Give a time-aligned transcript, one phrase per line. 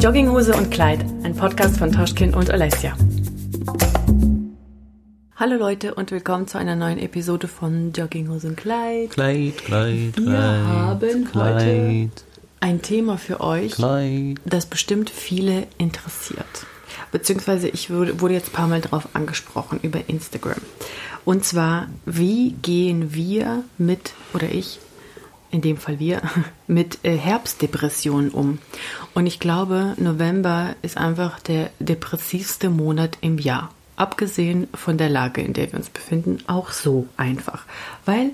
[0.00, 2.96] Jogginghose und Kleid, ein Podcast von Toschkin und Alessia.
[5.36, 9.10] Hallo Leute und willkommen zu einer neuen Episode von Jogginghose und Kleid.
[9.10, 12.10] Kleid, Kleid, Wir Kleid, haben Kleid, heute
[12.60, 14.36] ein Thema für euch, Kleid.
[14.46, 16.66] das bestimmt viele interessiert.
[17.12, 20.60] Beziehungsweise ich wurde, wurde jetzt ein paar Mal drauf angesprochen über Instagram.
[21.24, 24.78] Und zwar, wie gehen wir mit, oder ich,
[25.50, 26.22] in dem Fall wir,
[26.66, 28.58] mit äh, Herbstdepressionen um?
[29.14, 33.72] Und ich glaube, November ist einfach der depressivste Monat im Jahr.
[33.96, 37.64] Abgesehen von der Lage, in der wir uns befinden, auch so einfach.
[38.06, 38.30] Weil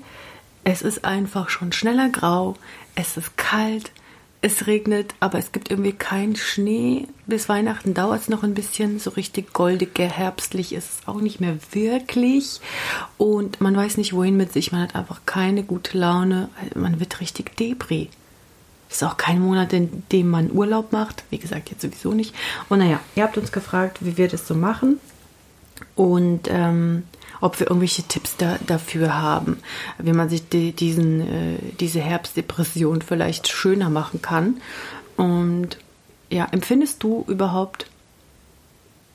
[0.63, 2.55] es ist einfach schon schneller grau,
[2.95, 3.91] es ist kalt,
[4.41, 7.07] es regnet, aber es gibt irgendwie keinen Schnee.
[7.25, 8.99] Bis Weihnachten dauert es noch ein bisschen.
[8.99, 12.61] So richtig goldig, herbstlich ist es auch nicht mehr wirklich.
[13.17, 14.71] Und man weiß nicht, wohin mit sich.
[14.71, 16.49] Man hat einfach keine gute Laune.
[16.75, 18.09] Man wird richtig Depri.
[18.89, 21.23] Ist auch kein Monat, in dem man Urlaub macht.
[21.29, 22.33] Wie gesagt, jetzt sowieso nicht.
[22.69, 24.99] Und naja, ihr habt uns gefragt, wie wir das so machen.
[25.95, 27.03] Und ähm,
[27.41, 29.57] ob wir irgendwelche Tipps da, dafür haben,
[29.97, 34.61] wie man sich die, diesen, äh, diese Herbstdepression vielleicht schöner machen kann.
[35.15, 35.77] Und
[36.29, 37.87] ja, empfindest du überhaupt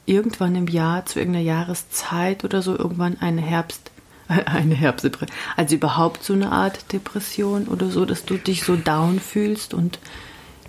[0.06, 3.91] irgendwann im Jahr zu irgendeiner Jahreszeit oder so irgendwann eine Herbst
[4.47, 9.20] eine Herbstdepression, also überhaupt so eine Art Depression oder so, dass du dich so down
[9.20, 9.98] fühlst und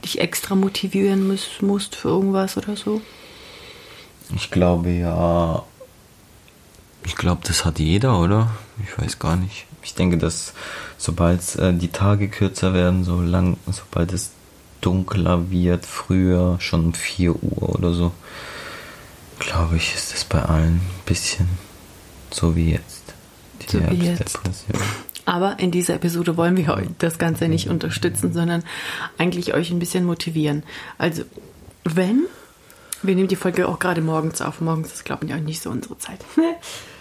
[0.03, 3.01] dich extra motivieren musst, musst für irgendwas oder so?
[4.35, 5.63] Ich glaube ja.
[7.05, 8.51] Ich glaube, das hat jeder, oder?
[8.83, 9.65] Ich weiß gar nicht.
[9.81, 10.53] Ich denke, dass
[10.97, 14.31] sobald äh, die Tage kürzer werden, so lang, sobald es
[14.81, 18.11] dunkler wird, früher, schon um 4 Uhr oder so,
[19.39, 21.47] glaube ich, ist das bei allen ein bisschen
[22.31, 23.03] so wie jetzt.
[23.61, 24.39] Die So wie jetzt.
[25.25, 28.63] Aber in dieser Episode wollen wir euch das Ganze nicht unterstützen, sondern
[29.17, 30.63] eigentlich euch ein bisschen motivieren.
[30.97, 31.23] Also,
[31.85, 32.25] wenn,
[33.01, 35.69] wir nehmen die Folge auch gerade morgens auf, morgens ist, glaube ich, auch nicht so
[35.69, 36.19] unsere Zeit.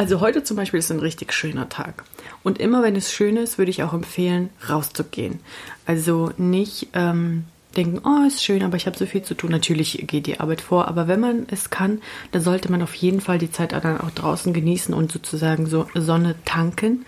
[0.00, 2.04] Also heute zum Beispiel ist ein richtig schöner Tag.
[2.42, 5.40] Und immer wenn es schön ist, würde ich auch empfehlen, rauszugehen.
[5.84, 7.44] Also nicht ähm,
[7.76, 9.50] denken, oh, ist schön, aber ich habe so viel zu tun.
[9.50, 12.00] Natürlich geht die Arbeit vor, aber wenn man es kann,
[12.32, 15.86] dann sollte man auf jeden Fall die Zeit dann auch draußen genießen und sozusagen so
[15.94, 17.04] Sonne tanken.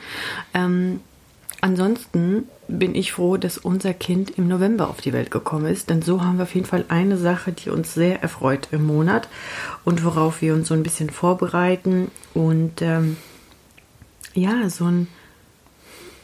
[0.53, 1.01] Ähm,
[1.63, 6.03] ansonsten bin ich froh, dass unser Kind im November auf die Welt gekommen ist, denn
[6.03, 9.29] so haben wir auf jeden Fall eine Sache, die uns sehr erfreut im Monat
[9.85, 13.17] und worauf wir uns so ein bisschen vorbereiten und ähm,
[14.35, 15.09] ja, so ein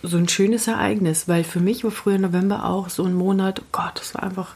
[0.03, 3.69] so ein schönes Ereignis, weil für mich war früher November auch so ein Monat, oh
[3.73, 4.55] Gott, das war einfach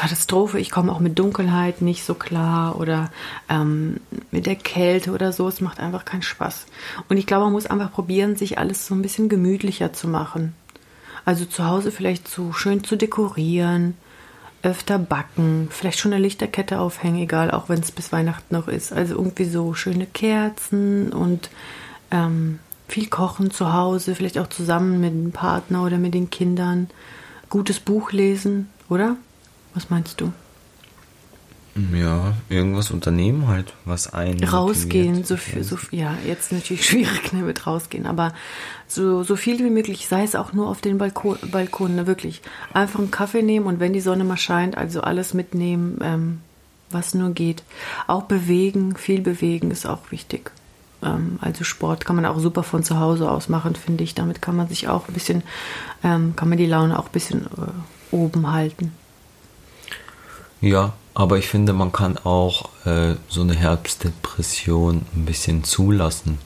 [0.00, 0.58] Katastrophe.
[0.58, 3.10] Ich komme auch mit Dunkelheit nicht so klar oder
[3.50, 3.98] ähm,
[4.30, 5.46] mit der Kälte oder so.
[5.46, 6.64] Es macht einfach keinen Spaß.
[7.10, 10.54] Und ich glaube, man muss einfach probieren, sich alles so ein bisschen gemütlicher zu machen.
[11.26, 13.94] Also zu Hause vielleicht so schön zu dekorieren,
[14.62, 18.94] öfter backen, vielleicht schon eine Lichterkette aufhängen, egal, auch wenn es bis Weihnachten noch ist.
[18.94, 21.50] Also irgendwie so schöne Kerzen und
[22.10, 26.88] ähm, viel kochen zu Hause, vielleicht auch zusammen mit dem Partner oder mit den Kindern.
[27.50, 29.16] Gutes Buch lesen, oder?
[29.74, 30.32] Was meinst du?
[31.94, 37.42] Ja, irgendwas unternehmen halt, was einen Rausgehen, so viel, so ja, jetzt natürlich schwierig ne,
[37.42, 38.34] mit rausgehen, aber
[38.88, 42.42] so, so viel wie möglich, sei es auch nur auf den Balkon, Balkon ne, wirklich.
[42.74, 46.40] Einfach einen Kaffee nehmen und wenn die Sonne mal scheint, also alles mitnehmen, ähm,
[46.90, 47.62] was nur geht.
[48.08, 50.50] Auch bewegen, viel bewegen ist auch wichtig.
[51.02, 54.14] Ähm, also Sport kann man auch super von zu Hause aus machen, finde ich.
[54.14, 55.44] Damit kann man sich auch ein bisschen,
[56.02, 58.92] ähm, kann man die Laune auch ein bisschen äh, oben halten.
[60.60, 66.38] Ja, aber ich finde, man kann auch äh, so eine Herbstdepression ein bisschen zulassen.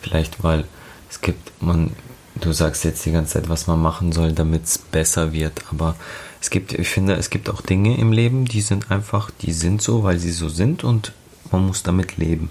[0.00, 0.64] Vielleicht, weil
[1.10, 1.92] es gibt, man,
[2.36, 5.62] du sagst jetzt die ganze Zeit, was man machen soll, damit es besser wird.
[5.70, 5.96] Aber
[6.40, 9.82] es gibt, ich finde, es gibt auch Dinge im Leben, die sind einfach, die sind
[9.82, 11.12] so, weil sie so sind und
[11.50, 12.50] man muss damit leben.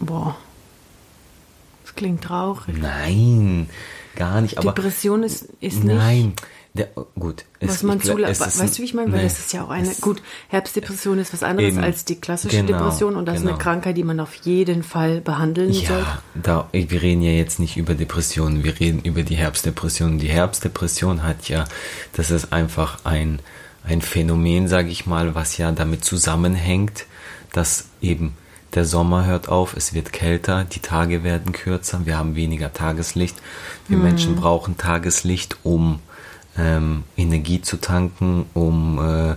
[0.00, 0.36] Boah.
[1.82, 2.76] Das klingt traurig.
[2.78, 3.68] Nein,
[4.16, 4.58] gar nicht.
[4.58, 5.96] Aber Depression ist, ist nicht.
[5.96, 6.34] nein,
[6.76, 7.44] der, gut.
[7.60, 8.40] Was man zulässt.
[8.40, 9.12] Weißt du, wie ich meine?
[9.12, 9.88] Weil nee, das ist ja auch eine.
[10.00, 11.84] Gut, Herbstdepression ist was anderes Eben.
[11.84, 13.62] als die klassische Genau, Depression und das ist eine genau.
[13.62, 15.70] Krankheit, die man auf jeden Fall behandeln.
[15.70, 20.18] Ja, da, wir reden ja jetzt nicht über Depressionen, wir reden über die Herbstdepression.
[20.18, 21.64] Die Herbstdepression hat ja,
[22.14, 23.38] das ist einfach ein,
[23.84, 27.06] ein Phänomen, sage ich mal, was ja damit zusammenhängt,
[27.52, 28.34] dass eben
[28.74, 33.36] der Sommer hört auf, es wird kälter, die Tage werden kürzer, wir haben weniger Tageslicht.
[33.86, 36.00] Wir Menschen brauchen Tageslicht, um
[36.58, 39.34] ähm, Energie zu tanken, um äh,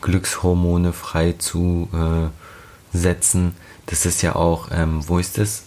[0.00, 3.54] Glückshormone frei zu äh, setzen.
[3.86, 5.64] Das ist ja auch, ähm, wo ist das?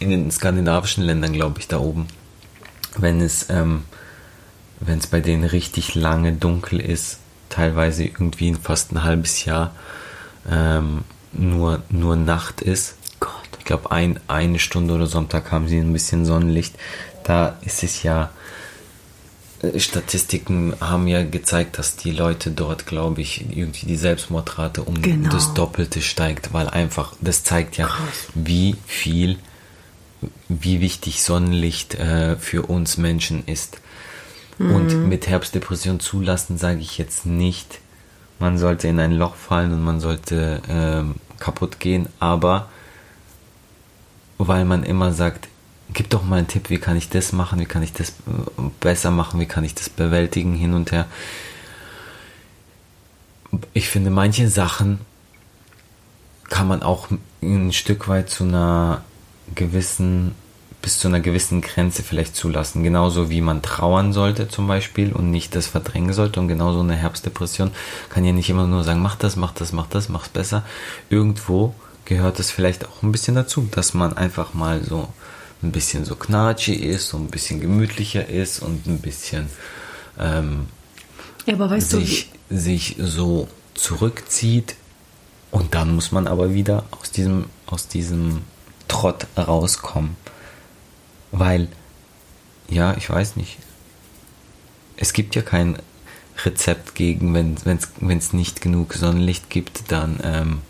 [0.00, 2.06] In den skandinavischen Ländern, glaube ich, da oben.
[2.96, 3.82] Wenn es ähm,
[4.80, 7.18] wenn es bei denen richtig lange dunkel ist,
[7.48, 9.74] teilweise irgendwie fast ein halbes Jahr
[10.50, 12.96] ähm, nur, nur Nacht ist.
[13.20, 13.32] Gott.
[13.58, 16.76] Ich glaube, ein, eine Stunde oder so am Tag haben sie ein bisschen Sonnenlicht.
[17.24, 18.30] Da ist es ja.
[19.62, 25.00] Äh, Statistiken haben ja gezeigt, dass die Leute dort, glaube ich, irgendwie die Selbstmordrate um
[25.02, 25.30] Genau.
[25.30, 28.28] das Doppelte steigt, weil einfach, das zeigt ja, Krass.
[28.34, 29.38] wie viel,
[30.48, 33.80] wie wichtig Sonnenlicht äh, für uns Menschen ist.
[34.60, 37.78] Und mit Herbstdepression zulassen, sage ich jetzt nicht,
[38.40, 42.68] man sollte in ein Loch fallen und man sollte ähm, kaputt gehen, aber
[44.36, 45.46] weil man immer sagt,
[45.92, 48.12] gib doch mal einen Tipp, wie kann ich das machen, wie kann ich das äh,
[48.80, 51.06] besser machen, wie kann ich das bewältigen, hin und her.
[53.72, 54.98] Ich finde, manche Sachen
[56.48, 57.08] kann man auch
[57.42, 59.02] ein Stück weit zu einer
[59.54, 60.34] gewissen,
[60.82, 62.82] bis zu einer gewissen Grenze vielleicht zulassen.
[62.82, 66.40] Genauso wie man trauern sollte zum Beispiel und nicht das verdrängen sollte.
[66.40, 67.70] Und genauso eine Herbstdepression
[68.10, 70.62] kann ja nicht immer nur sagen, mach das, mach das, mach das, mach's besser.
[71.08, 71.74] Irgendwo
[72.04, 75.08] gehört es vielleicht auch ein bisschen dazu, dass man einfach mal so
[75.62, 79.48] ein bisschen so knatschi ist, so ein bisschen gemütlicher ist und ein bisschen
[80.18, 80.66] ähm,
[81.46, 84.76] Ja, aber weißt sich, sich so zurückzieht
[85.50, 88.42] und dann muss man aber wieder aus diesem, aus diesem
[88.86, 90.16] Trott rauskommen.
[91.30, 91.68] Weil,
[92.68, 93.58] ja, ich weiß nicht.
[94.96, 95.78] Es gibt ja kein
[96.44, 100.60] Rezept gegen, wenn es nicht genug Sonnenlicht gibt, dann ähm,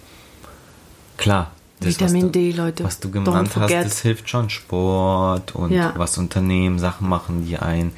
[1.17, 1.52] klar.
[1.81, 2.85] Vitamin was du, D, Leute.
[2.85, 4.51] Was du genannt hast, das hilft schon.
[4.51, 5.95] Sport und Ja.
[5.97, 7.93] was Unternehmen, Sachen machen, die einen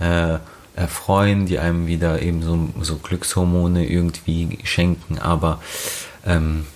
[0.00, 0.38] äh,
[0.74, 5.18] erfreuen, die einem wieder eben so, so Glückshormone irgendwie schenken.
[5.18, 5.60] Aber
[6.26, 6.66] ähm,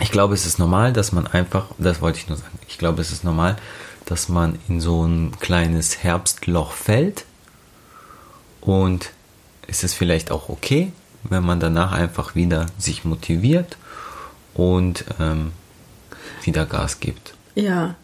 [0.00, 3.00] ich glaube, es ist normal, dass man einfach, das wollte ich nur sagen, ich glaube,
[3.00, 3.56] es ist normal,
[4.04, 7.24] dass man in so ein kleines Herbstloch fällt
[8.60, 9.10] und
[9.66, 10.92] es ist vielleicht auch okay,
[11.24, 13.76] wenn man danach einfach wieder sich motiviert
[14.56, 15.52] und ähm,
[16.42, 17.34] wieder Gas gibt.
[17.54, 17.94] Ja.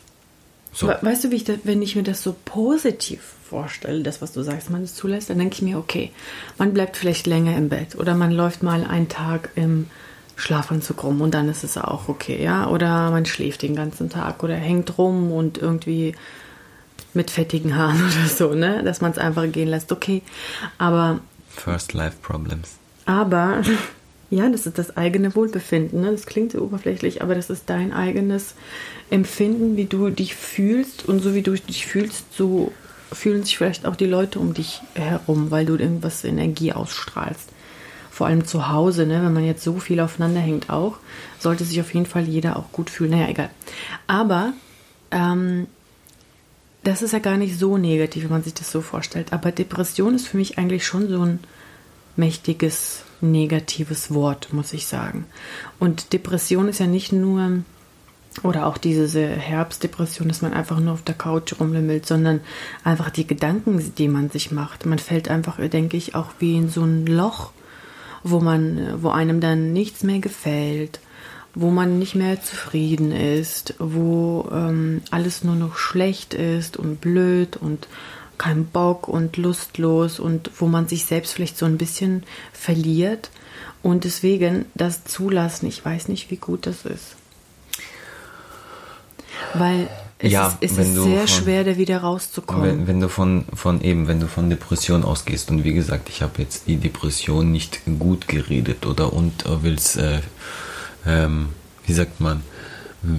[0.73, 0.89] So.
[0.89, 4.33] We- Weißt du, wie ich das, wenn ich mir das so positiv vorstelle, das, was
[4.33, 6.11] du sagst, man es zulässt, dann denke ich mir, okay,
[6.59, 9.87] man bleibt vielleicht länger im Bett oder man läuft mal einen Tag im
[10.37, 12.67] Schlafanzug rum und dann ist es auch okay, ja.
[12.69, 16.15] Oder man schläft den ganzen Tag oder hängt rum und irgendwie
[17.15, 18.83] mit fettigen Haaren oder so, ne?
[18.83, 20.23] Dass man es einfach gehen lässt, okay.
[20.79, 21.21] Aber
[21.51, 22.71] First Life Problems.
[23.05, 23.63] aber
[24.33, 26.01] ja, das ist das eigene Wohlbefinden.
[26.01, 26.11] Ne?
[26.11, 28.55] Das klingt so oberflächlich, aber das ist dein eigenes
[29.11, 31.07] Empfinden, wie du dich fühlst.
[31.07, 32.73] Und so wie du dich fühlst, so
[33.13, 37.51] fühlen sich vielleicht auch die Leute um dich herum, weil du irgendwas Energie ausstrahlst.
[38.11, 39.23] Vor allem zu Hause, ne?
[39.23, 40.97] wenn man jetzt so viel aufeinander hängt auch,
[41.39, 43.11] sollte sich auf jeden Fall jeder auch gut fühlen.
[43.11, 43.51] Naja, egal.
[44.07, 44.55] Aber
[45.11, 45.67] ähm,
[46.85, 49.35] das ist ja gar nicht so negativ, wenn man sich das so vorstellt.
[49.35, 51.41] Aber Depression ist für mich eigentlich schon so ein
[52.17, 55.27] mächtiges negatives Wort, muss ich sagen.
[55.79, 57.63] Und Depression ist ja nicht nur,
[58.43, 62.41] oder auch diese Herbstdepression, dass man einfach nur auf der Couch rumlümmelt, sondern
[62.85, 64.87] einfach die Gedanken, die man sich macht.
[64.87, 67.53] Man fällt einfach, denke ich, auch wie in so ein Loch,
[68.25, 71.01] wo man, wo einem dann nichts mehr gefällt,
[71.55, 77.57] wo man nicht mehr zufrieden ist, wo ähm, alles nur noch schlecht ist und blöd
[77.57, 77.89] und
[78.39, 83.31] kein Bock und lustlos und wo man sich selbst vielleicht so ein bisschen verliert.
[83.83, 87.17] Und deswegen das zulassen, ich weiß nicht, wie gut das ist.
[89.55, 92.63] Weil es Ja, ist, es ist sehr von- schwer, da wieder rauszukommen.
[92.65, 96.23] Wenn, wenn du von, von eben, wenn du von Depression ausgehst und wie gesagt, ich
[96.23, 100.21] habe jetzt die Depression nicht gut geredet oder und will's, äh,
[101.07, 101.49] ähm,
[101.87, 102.43] wie sagt man,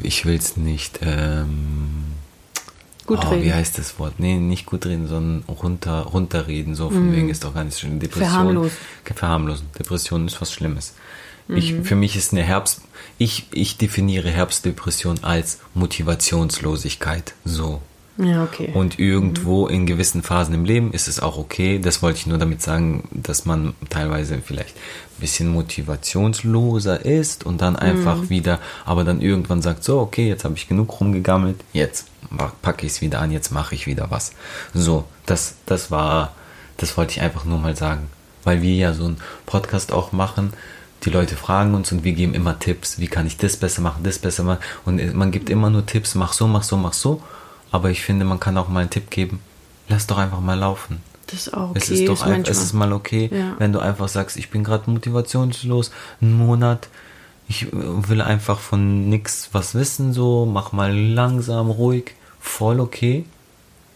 [0.02, 2.06] ich will's nicht, ähm,
[3.06, 3.44] Gut oh, reden.
[3.44, 4.14] Wie heißt das Wort?
[4.18, 8.00] Nee, nicht gut reden, sondern runter, runterreden, so von wegen ist doch gar nicht schlimm.
[8.00, 8.30] Depression.
[8.30, 8.34] Mhm.
[8.34, 8.78] Verharmlosen.
[9.16, 9.66] Verharmlosen.
[9.78, 10.94] Depression ist was Schlimmes.
[11.50, 11.84] Ich, Mhm.
[11.84, 12.82] für mich ist eine Herbst,
[13.18, 17.34] ich, ich definiere Herbstdepression als Motivationslosigkeit.
[17.44, 17.82] So.
[18.18, 18.70] ja, okay.
[18.74, 21.80] Und irgendwo in gewissen Phasen im Leben ist es auch okay.
[21.80, 24.76] Das wollte ich nur damit sagen, dass man teilweise vielleicht
[25.24, 30.56] bisschen motivationsloser ist und dann einfach wieder, aber dann irgendwann sagt, so, okay, jetzt habe
[30.56, 32.08] ich genug rumgegammelt, jetzt
[32.62, 34.34] packe ich es wieder an, jetzt mache ich wieder was.
[34.74, 36.34] So, das, das war,
[36.76, 38.10] das wollte ich einfach nur mal sagen.
[38.44, 40.52] Weil wir ja so einen Podcast auch machen,
[41.04, 44.04] die Leute fragen uns und wir geben immer Tipps, wie kann ich das besser machen,
[44.04, 44.60] das besser machen.
[44.84, 47.22] Und man gibt immer nur Tipps, mach so, mach so, mach so.
[47.72, 49.40] Aber ich finde, man kann auch mal einen Tipp geben,
[49.88, 51.02] lass doch einfach mal laufen.
[51.34, 51.80] Das ist auch okay.
[51.82, 53.56] es ist doch ein, manchmal- es ist mal okay, Ja.
[53.58, 56.88] wenn du einfach sagst, ich bin gerade motivationslos, einen Monat,
[57.48, 63.26] ich will einfach von nix was wissen, so, mach mal langsam, ruhig, voll okay.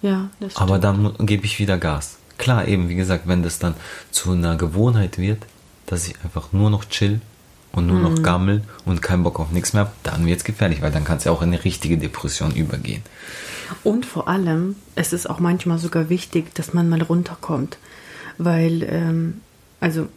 [0.01, 0.61] ja, das stimmt.
[0.61, 2.17] Aber dann gebe ich wieder Gas.
[2.37, 3.73] Klar, eben, wie gesagt, wenn das dann
[4.11, 5.39] zu einer Gewohnheit wird,
[5.85, 7.21] dass ich einfach nur noch chill
[7.71, 8.03] und nur mhm.
[8.03, 11.03] noch gammel und keinen Bock auf nichts mehr habe, dann wird es gefährlich, weil dann
[11.03, 13.01] kann es ja auch in eine richtige Depression übergehen.
[13.83, 17.77] Und vor allem, es ist auch manchmal sogar wichtig, dass man mal runterkommt.
[18.37, 19.41] Weil, ähm,
[19.79, 20.07] also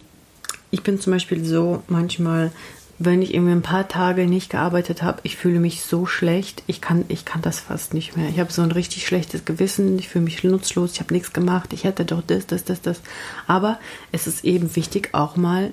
[0.70, 2.52] ich bin zum Beispiel so manchmal,
[2.98, 6.82] wenn ich irgendwie ein paar Tage nicht gearbeitet habe, ich fühle mich so schlecht, ich
[6.82, 8.28] kann, ich kann das fast nicht mehr.
[8.28, 11.72] Ich habe so ein richtig schlechtes Gewissen, ich fühle mich nutzlos, ich habe nichts gemacht,
[11.72, 13.00] ich hätte doch das, das, das, das.
[13.46, 13.80] Aber
[14.12, 15.72] es ist eben wichtig, auch mal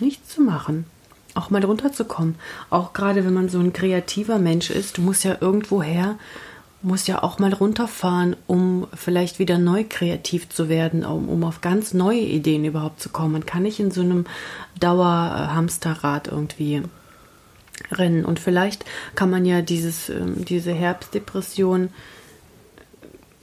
[0.00, 0.84] nichts zu machen.
[1.34, 2.36] Auch mal runterzukommen.
[2.70, 6.16] Auch gerade wenn man so ein kreativer Mensch ist, du musst ja irgendwo her
[6.80, 11.60] muss ja auch mal runterfahren, um vielleicht wieder neu kreativ zu werden, um, um auf
[11.60, 13.32] ganz neue Ideen überhaupt zu kommen.
[13.32, 14.26] Man kann nicht in so einem
[14.78, 16.82] Dauerhamsterrad irgendwie
[17.90, 18.24] rennen.
[18.24, 21.90] Und vielleicht kann man ja dieses, ähm, diese Herbstdepression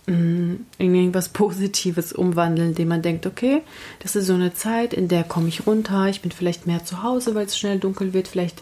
[0.07, 3.63] mm, in irgendwas Positives umwandeln, indem man denkt, okay,
[3.99, 7.03] das ist so eine Zeit, in der komme ich runter, ich bin vielleicht mehr zu
[7.03, 8.61] Hause, weil es schnell dunkel wird, vielleicht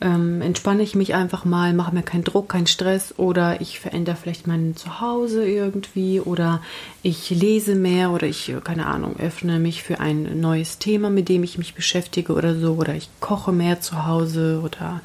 [0.00, 4.16] ähm, entspanne ich mich einfach mal, mache mir keinen Druck, keinen Stress oder ich verändere
[4.16, 6.62] vielleicht mein Zuhause irgendwie oder
[7.02, 11.42] ich lese mehr oder ich, keine Ahnung, öffne mich für ein neues Thema, mit dem
[11.42, 15.00] ich mich beschäftige oder so oder ich koche mehr zu Hause oder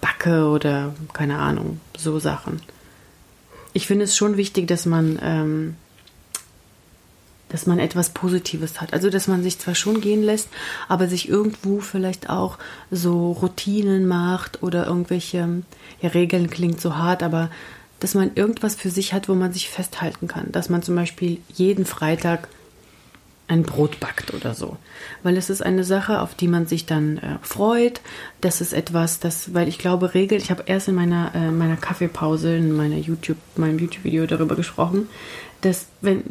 [0.00, 2.62] backe oder keine Ahnung, so Sachen.
[3.74, 5.76] Ich finde es schon wichtig, dass man ähm,
[7.52, 8.92] dass man etwas Positives hat.
[8.92, 10.48] Also, dass man sich zwar schon gehen lässt,
[10.88, 12.58] aber sich irgendwo vielleicht auch
[12.90, 15.62] so Routinen macht oder irgendwelche,
[16.00, 17.50] ja, Regeln klingt so hart, aber
[18.00, 20.50] dass man irgendwas für sich hat, wo man sich festhalten kann.
[20.50, 22.48] Dass man zum Beispiel jeden Freitag
[23.48, 24.76] ein Brot backt oder so.
[25.22, 28.00] Weil es ist eine Sache, auf die man sich dann äh, freut.
[28.40, 31.76] Das ist etwas, das, weil ich glaube, regelt, ich habe erst in meiner, äh, meiner
[31.76, 35.08] Kaffeepause, in meiner YouTube, meinem YouTube-Video darüber gesprochen,
[35.60, 36.24] dass wenn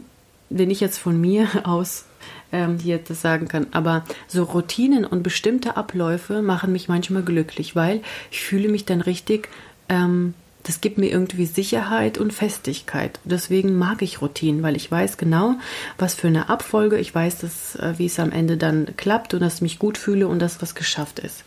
[0.57, 2.05] den ich jetzt von mir aus
[2.51, 3.67] ähm, hier das sagen kann.
[3.71, 9.01] Aber so Routinen und bestimmte Abläufe machen mich manchmal glücklich, weil ich fühle mich dann
[9.01, 9.49] richtig,
[9.89, 13.19] ähm, das gibt mir irgendwie Sicherheit und Festigkeit.
[13.23, 15.55] Deswegen mag ich Routinen, weil ich weiß genau,
[15.97, 19.39] was für eine Abfolge, ich weiß, dass, äh, wie es am Ende dann klappt und
[19.39, 21.43] dass ich mich gut fühle und dass was geschafft ist.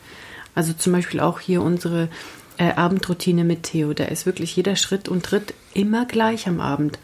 [0.54, 2.08] Also zum Beispiel auch hier unsere
[2.56, 3.92] äh, Abendroutine mit Theo.
[3.92, 6.98] Da ist wirklich jeder Schritt und Tritt immer gleich am Abend.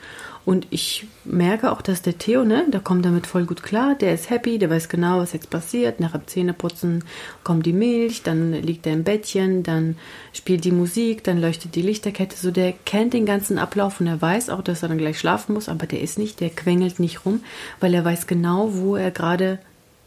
[0.46, 4.14] Und ich merke auch, dass der Theo, ne, der kommt damit voll gut klar, der
[4.14, 6.00] ist happy, der weiß genau, was jetzt passiert.
[6.00, 7.04] Nach dem Zähneputzen
[7.44, 9.96] kommt die Milch, dann liegt er im Bettchen, dann
[10.32, 12.36] spielt die Musik, dann leuchtet die Lichterkette.
[12.36, 15.52] So, der kennt den ganzen Ablauf und er weiß auch, dass er dann gleich schlafen
[15.52, 17.42] muss, aber der ist nicht, der quengelt nicht rum,
[17.78, 19.58] weil er weiß genau, wo er gerade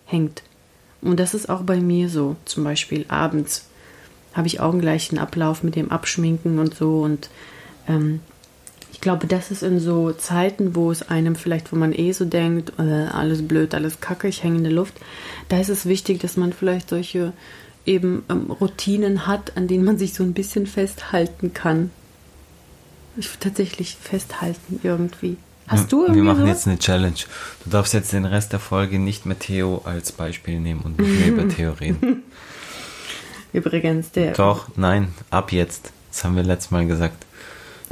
[0.06, 0.42] hängt.
[1.02, 3.68] Und das ist auch bei mir so, zum Beispiel abends
[4.34, 7.30] habe ich auch einen Ablauf mit dem Abschminken und so und
[7.88, 8.20] ähm,
[9.04, 12.74] glaube, das ist in so Zeiten, wo es einem vielleicht, wo man eh so denkt,
[12.80, 14.96] äh, alles blöd, alles kacke, ich hänge in der Luft,
[15.50, 17.34] da ist es wichtig, dass man vielleicht solche
[17.86, 21.92] eben ähm, Routinen hat, an denen man sich so ein bisschen festhalten kann.
[23.18, 25.38] Ich tatsächlich festhalten irgendwie.
[25.68, 26.50] Hast du irgendwie Wir machen sowas?
[26.50, 27.20] jetzt eine Challenge.
[27.64, 31.20] Du darfst jetzt den Rest der Folge nicht mehr Theo als Beispiel nehmen und nicht
[31.20, 32.24] mehr über Theo reden.
[33.54, 34.32] Übrigens, der.
[34.34, 35.92] Doch, nein, ab jetzt.
[36.10, 37.26] Das haben wir letztes Mal gesagt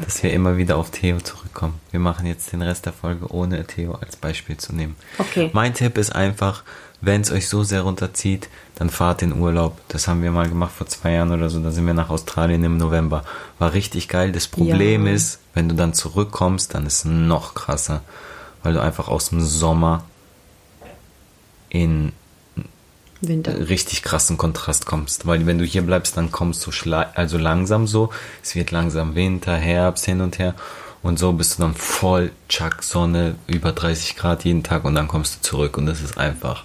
[0.02, 1.80] dass wir immer wieder auf Theo zurückkommen.
[1.92, 4.96] Wir machen jetzt den Rest der Folge ohne Theo als Beispiel zu nehmen.
[5.18, 5.50] Okay.
[5.54, 6.64] Mein Tipp ist einfach,
[7.02, 9.80] wenn es euch so sehr runterzieht, dann fahrt in Urlaub.
[9.88, 11.60] Das haben wir mal gemacht vor zwei Jahren oder so.
[11.60, 13.24] Da sind wir nach Australien im November.
[13.60, 14.32] War richtig geil.
[14.32, 15.14] Das Problem ja.
[15.14, 18.02] ist, wenn du dann zurückkommst, dann ist es noch krasser,
[18.64, 20.04] weil du einfach aus dem Sommer
[21.70, 22.12] in
[23.22, 23.70] Winter.
[23.70, 25.28] richtig krassen Kontrast kommst.
[25.28, 26.72] Weil wenn du hier bleibst, dann kommst du
[27.16, 28.10] also langsam so.
[28.44, 30.56] Es wird langsam Winter, Herbst hin und her.
[31.04, 35.08] Und so bist du dann voll Chuck Sonne, über 30 Grad jeden Tag und dann
[35.08, 36.64] kommst du zurück und das ist einfach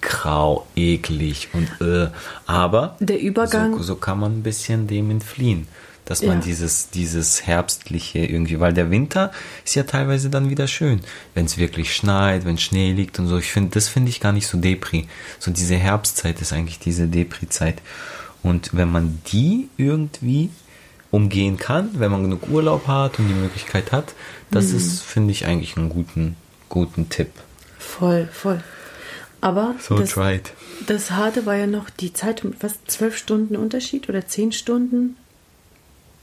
[0.00, 2.08] grau, eklig und äh.
[2.46, 3.76] Aber der Übergang.
[3.78, 5.66] So, so kann man ein bisschen dem entfliehen
[6.08, 6.44] dass man ja.
[6.44, 9.30] dieses, dieses herbstliche irgendwie, weil der Winter
[9.66, 11.00] ist ja teilweise dann wieder schön,
[11.34, 13.36] wenn es wirklich schneit, wenn Schnee liegt und so.
[13.36, 15.06] Ich finde, das finde ich gar nicht so Depri.
[15.38, 17.82] So diese Herbstzeit ist eigentlich diese Depri-Zeit.
[18.42, 20.48] Und wenn man die irgendwie
[21.10, 24.14] umgehen kann, wenn man genug Urlaub hat und die Möglichkeit hat,
[24.50, 24.76] das mhm.
[24.78, 26.36] ist, finde ich, eigentlich einen guten,
[26.70, 27.32] guten Tipp.
[27.78, 28.62] Voll, voll.
[29.42, 30.18] Aber so das,
[30.86, 35.16] das Harte war ja noch die Zeit, was, zwölf Stunden Unterschied oder zehn Stunden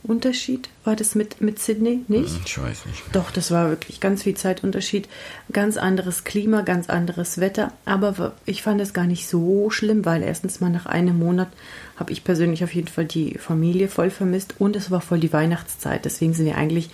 [0.06, 0.68] Unterschied?
[0.84, 2.34] War das mit, mit Sydney nicht?
[2.34, 3.02] Hm, ich weiß nicht.
[3.12, 5.08] Doch, das war wirklich ganz viel Zeitunterschied.
[5.52, 7.72] Ganz anderes Klima, ganz anderes Wetter.
[7.84, 11.48] Aber ich fand es gar nicht so schlimm, weil erstens mal nach einem Monat
[11.96, 15.32] habe ich persönlich auf jeden Fall die Familie voll vermisst und es war voll die
[15.32, 16.04] Weihnachtszeit.
[16.04, 16.90] Deswegen sind wir eigentlich,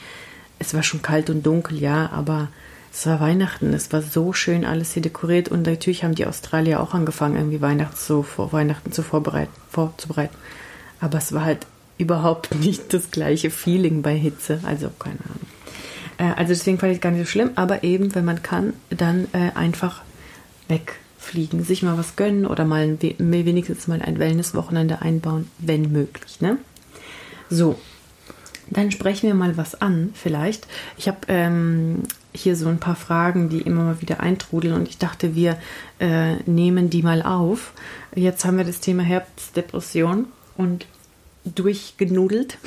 [0.58, 2.48] es war schon kalt und dunkel, ja, aber
[2.94, 6.78] Es war Weihnachten, es war so schön alles hier dekoriert und natürlich haben die Australier
[6.78, 10.36] auch angefangen, irgendwie Weihnachten, so, vor Weihnachten zu vorbereiten, vorzubereiten.
[11.00, 11.66] Aber es war halt
[12.02, 15.52] überhaupt nicht das gleiche Feeling bei Hitze, also keine Ahnung.
[16.18, 18.74] Äh, also deswegen fand ich es gar nicht so schlimm, aber eben, wenn man kann,
[18.90, 20.02] dann äh, einfach
[20.68, 26.40] wegfliegen, sich mal was gönnen oder mal ein, wenigstens mal ein Wellnesswochenende einbauen, wenn möglich.
[26.40, 26.58] Ne?
[27.48, 27.78] So,
[28.70, 30.66] dann sprechen wir mal was an, vielleicht.
[30.96, 34.98] Ich habe ähm, hier so ein paar Fragen, die immer mal wieder eintrudeln und ich
[34.98, 35.58] dachte, wir
[35.98, 37.72] äh, nehmen die mal auf.
[38.14, 40.86] Jetzt haben wir das Thema Herbstdepression und
[41.44, 42.58] durchgenudelt.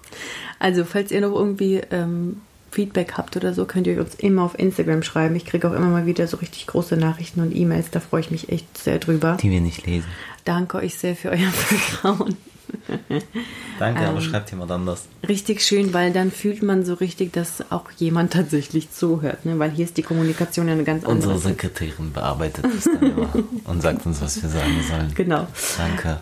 [0.58, 2.40] also, falls ihr noch irgendwie ähm,
[2.70, 5.34] Feedback habt oder so, könnt ihr uns immer auf Instagram schreiben.
[5.34, 7.90] Ich kriege auch immer mal wieder so richtig große Nachrichten und E-Mails.
[7.90, 9.38] Da freue ich mich echt sehr drüber.
[9.40, 10.08] Die wir nicht lesen.
[10.44, 12.36] Danke euch sehr für euer Vertrauen.
[13.78, 15.06] Danke, ähm, aber schreibt jemand anders.
[15.26, 19.44] Richtig schön, weil dann fühlt man so richtig, dass auch jemand tatsächlich zuhört.
[19.46, 19.58] Ne?
[19.58, 21.34] Weil hier ist die Kommunikation ja eine ganz andere.
[21.34, 23.28] Unsere Sekretärin bearbeitet das dann immer
[23.64, 25.12] und sagt uns, was wir sagen sollen.
[25.14, 25.46] Genau.
[25.78, 26.20] Danke.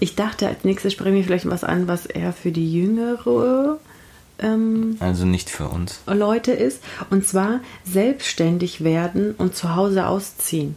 [0.00, 3.78] Ich dachte, als nächstes sprechen wir vielleicht was an, was eher für die jüngere
[4.38, 6.82] ähm, also nicht für uns Leute ist.
[7.10, 10.76] Und zwar selbstständig werden und zu Hause ausziehen.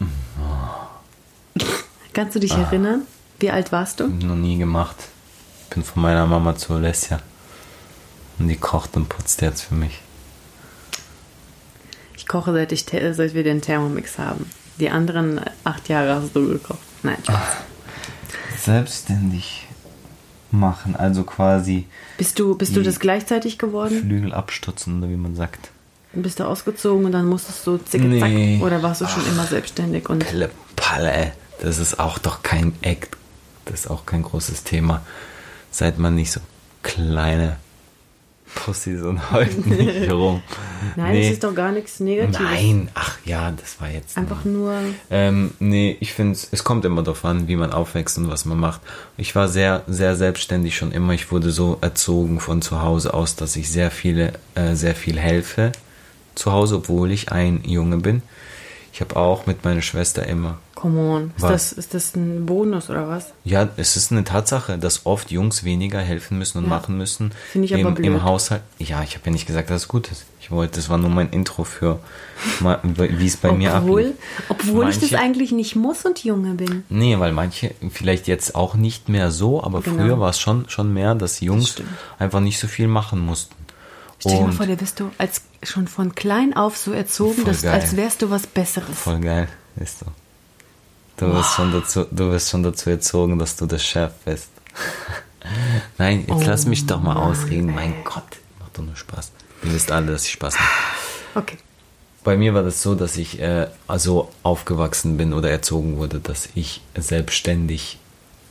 [0.00, 1.64] Oh.
[2.12, 2.62] Kannst du dich ah.
[2.62, 3.02] erinnern?
[3.38, 4.08] Wie alt warst du?
[4.08, 4.96] Noch nie gemacht.
[5.64, 7.20] Ich bin von meiner Mama zu Alessia.
[8.38, 10.00] Und die kocht und putzt jetzt für mich.
[12.16, 14.50] Ich koche, seit, ich, seit wir den Thermomix haben.
[14.78, 16.78] Die anderen acht Jahre hast du gekocht.
[17.02, 17.18] Nein.
[17.28, 17.56] Ach,
[18.60, 19.66] selbstständig
[20.50, 21.86] machen, also quasi.
[22.18, 24.00] Bist du, bist du das gleichzeitig geworden?
[24.00, 25.70] Flügel abstutzen, oder wie man sagt.
[26.12, 28.60] Bist du ausgezogen und dann musstest du zicke nee.
[28.62, 30.08] Oder warst du schon Ach, immer selbstständig?
[30.08, 33.16] Und Pille, Palle, das ist auch doch kein Act
[33.66, 35.04] das ist auch kein großes Thema.
[35.70, 36.40] Seit man nicht so
[36.82, 37.56] kleine
[38.56, 40.42] Pussys und heute nicht rum.
[40.96, 41.22] Nein, nee.
[41.22, 42.40] das ist doch gar nichts Negatives.
[42.40, 44.18] Nein, ach ja, das war jetzt.
[44.18, 44.74] Einfach nur.
[45.10, 48.58] Ähm, nee, ich finde, es kommt immer darauf an, wie man aufwächst und was man
[48.58, 48.80] macht.
[49.16, 51.12] Ich war sehr, sehr selbstständig schon immer.
[51.12, 55.18] Ich wurde so erzogen von zu Hause aus, dass ich sehr viele, äh, sehr viel
[55.18, 55.70] helfe
[56.34, 58.22] zu Hause, obwohl ich ein Junge bin.
[58.92, 60.58] Ich habe auch mit meiner Schwester immer.
[60.76, 61.32] Come on.
[61.36, 63.32] Ist das, ist das ein Bonus oder was?
[63.44, 66.70] Ja, es ist eine Tatsache, dass oft Jungs weniger helfen müssen und ja.
[66.70, 67.32] machen müssen.
[67.50, 68.06] Finde ich im, aber blöd.
[68.06, 68.60] Im Haushalt.
[68.78, 70.26] Ja, ich habe ja nicht gesagt, dass es gut ist.
[70.38, 71.98] Ich wollte, das war nur mein Intro für,
[72.60, 74.14] wie es bei obwohl, mir abgeht.
[74.50, 76.84] Obwohl manche, ich das eigentlich nicht muss und Junge bin.
[76.90, 79.96] Nee, weil manche, vielleicht jetzt auch nicht mehr so, aber genau.
[79.96, 81.86] früher war es schon, schon mehr, dass Jungs das
[82.18, 83.54] einfach nicht so viel machen mussten.
[84.18, 87.64] Stell dir mal vor, der bist du als schon von klein auf so erzogen, dass,
[87.64, 88.94] als wärst du was Besseres.
[88.94, 89.48] Voll geil,
[89.80, 90.06] ist so.
[91.16, 94.50] Du wirst, schon dazu, du wirst schon dazu erzogen, dass du der Chef bist.
[95.98, 97.74] Nein, jetzt oh lass mich doch mal ausreden.
[97.74, 98.24] Mein Gott,
[98.58, 99.32] macht doch nur Spaß.
[99.62, 100.68] Ihr wisst alle, dass ich Spaß mache.
[101.34, 101.56] Okay.
[102.24, 106.48] Bei mir war das so, dass ich äh, also aufgewachsen bin oder erzogen wurde, dass
[106.54, 107.98] ich selbstständig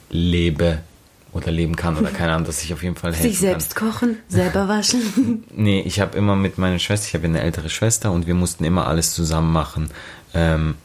[0.10, 0.80] lebe
[1.34, 3.92] oder leben kann oder keine Ahnung, dass ich auf jeden Fall helfen Sich selbst kann.
[3.92, 5.44] kochen, selber waschen.
[5.52, 8.64] nee, ich habe immer mit meiner Schwester, ich habe eine ältere Schwester und wir mussten
[8.64, 9.90] immer alles zusammen machen.
[10.34, 10.76] Ähm,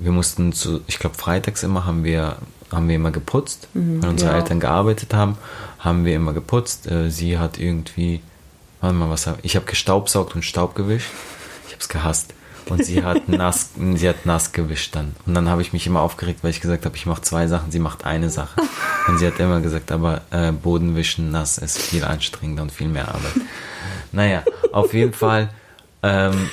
[0.00, 2.36] wir mussten zu, ich glaube freitags immer haben wir
[2.72, 4.38] haben wir immer geputzt, mhm, weil unsere ja.
[4.38, 5.36] Eltern gearbeitet haben,
[5.78, 6.90] haben wir immer geputzt.
[6.90, 8.20] Äh, sie hat irgendwie,
[8.80, 11.10] warte mal, was hab, ich habe gestaubsaugt und Staub gewischt.
[11.66, 12.34] Ich habe es gehasst.
[12.68, 15.16] Und sie hat nass, sie hat nass gewischt dann.
[15.26, 17.72] Und dann habe ich mich immer aufgeregt, weil ich gesagt habe, ich mache zwei Sachen,
[17.72, 18.60] sie macht eine Sache.
[19.08, 23.08] Und sie hat immer gesagt, aber äh, Bodenwischen nass ist viel anstrengender und viel mehr
[23.08, 23.32] Arbeit.
[24.12, 25.48] Naja, auf jeden Fall
[26.02, 26.48] ähm,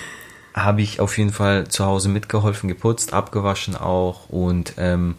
[0.63, 5.15] habe ich auf jeden Fall zu Hause mitgeholfen, geputzt, abgewaschen auch und ähm,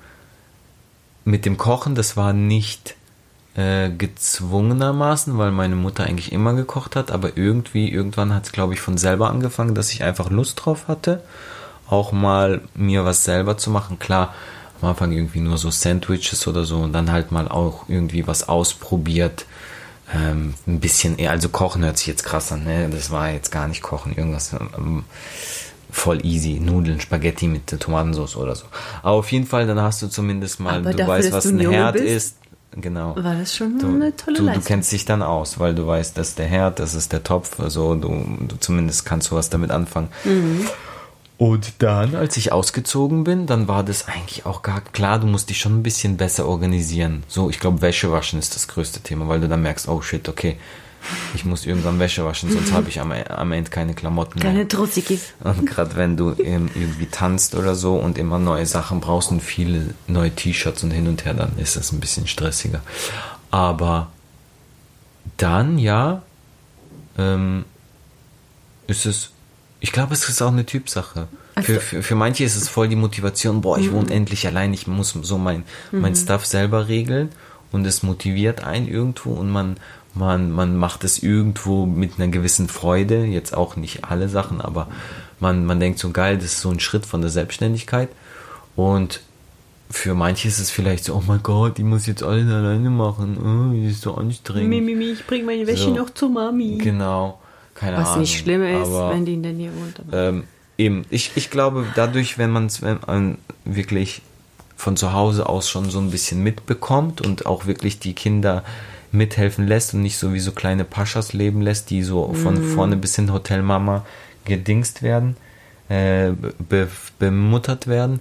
[1.24, 2.96] mit dem Kochen, das war nicht
[3.54, 8.74] äh, gezwungenermaßen, weil meine Mutter eigentlich immer gekocht hat, aber irgendwie, irgendwann hat es, glaube
[8.74, 11.22] ich, von selber angefangen, dass ich einfach Lust drauf hatte,
[11.88, 13.98] auch mal mir was selber zu machen.
[13.98, 14.34] Klar,
[14.80, 18.48] am Anfang irgendwie nur so Sandwiches oder so und dann halt mal auch irgendwie was
[18.48, 19.46] ausprobiert.
[20.14, 22.88] Ähm, ein bisschen eher, also kochen hört sich jetzt krass an, ne?
[22.90, 25.04] Das war jetzt gar nicht kochen, irgendwas ähm,
[25.90, 26.60] voll easy.
[26.60, 28.64] Nudeln, Spaghetti mit Tomatensauce oder so.
[29.02, 31.60] Aber auf jeden Fall, dann hast du zumindest mal, Aber du dafür, weißt, was ein
[31.60, 32.06] Herd bist?
[32.06, 32.36] ist.
[32.72, 33.16] Genau.
[33.16, 34.62] War das schon du, eine tolle du, Leistung.
[34.62, 37.22] Du kennst dich dann aus, weil du weißt, das ist der Herd, das ist der
[37.24, 38.08] Topf, also du,
[38.40, 40.08] du zumindest kannst du was damit anfangen.
[40.24, 40.68] Mhm.
[41.38, 45.50] Und dann, als ich ausgezogen bin, dann war das eigentlich auch gar klar, du musst
[45.50, 47.22] dich schon ein bisschen besser organisieren.
[47.28, 50.28] So, ich glaube, Wäsche waschen ist das größte Thema, weil du dann merkst, oh shit,
[50.28, 50.56] okay,
[51.36, 54.66] ich muss irgendwann Wäsche waschen, sonst habe ich am, am Ende keine Klamotten keine mehr.
[54.66, 55.20] Keine Trussiki.
[55.44, 59.94] Und gerade wenn du irgendwie tanzt oder so und immer neue Sachen brauchst und viele
[60.08, 62.82] neue T-Shirts und hin und her, dann ist das ein bisschen stressiger.
[63.52, 64.08] Aber
[65.36, 66.22] dann, ja,
[67.16, 67.64] ähm,
[68.88, 69.30] ist es
[69.80, 71.28] Ich glaube, es ist auch eine Typsache.
[71.54, 74.72] Also- Für, für, für manche ist es voll die Motivation, boah, ich wohne endlich allein,
[74.74, 77.30] ich muss so mein, mein Stuff selber regeln
[77.72, 79.76] und es motiviert einen irgendwo und man,
[80.14, 84.88] man, man macht es irgendwo mit einer gewissen Freude, jetzt auch nicht alle Sachen, aber
[85.40, 88.08] man, man denkt so geil, das ist so ein Schritt von der Selbstständigkeit
[88.76, 89.20] und
[89.90, 93.36] für manche ist es vielleicht so, oh mein Gott, ich muss jetzt alles alleine machen,
[93.38, 94.68] oh, das ist so anstrengend.
[94.68, 95.94] Mimi, ich bringe meine Wäsche So.
[95.94, 96.78] noch zu Mami.
[96.78, 97.40] Genau,
[97.78, 98.20] keine Was Ahnung.
[98.22, 100.00] nicht schlimm ist, aber- wenn die in der Nähe wohnt.
[100.12, 100.44] Ähm,
[100.76, 104.22] eben, ich, ich glaube, dadurch, wenn man es wenn man wirklich
[104.76, 108.62] von zu Hause aus schon so ein bisschen mitbekommt und auch wirklich die Kinder
[109.10, 112.96] mithelfen lässt und nicht so wie so kleine Paschas leben lässt, die so von vorne
[112.96, 114.04] bis hin Hotelmama
[114.44, 115.36] gedingst werden,
[115.88, 116.30] äh,
[116.68, 116.88] be,
[117.18, 118.20] bemuttert werden,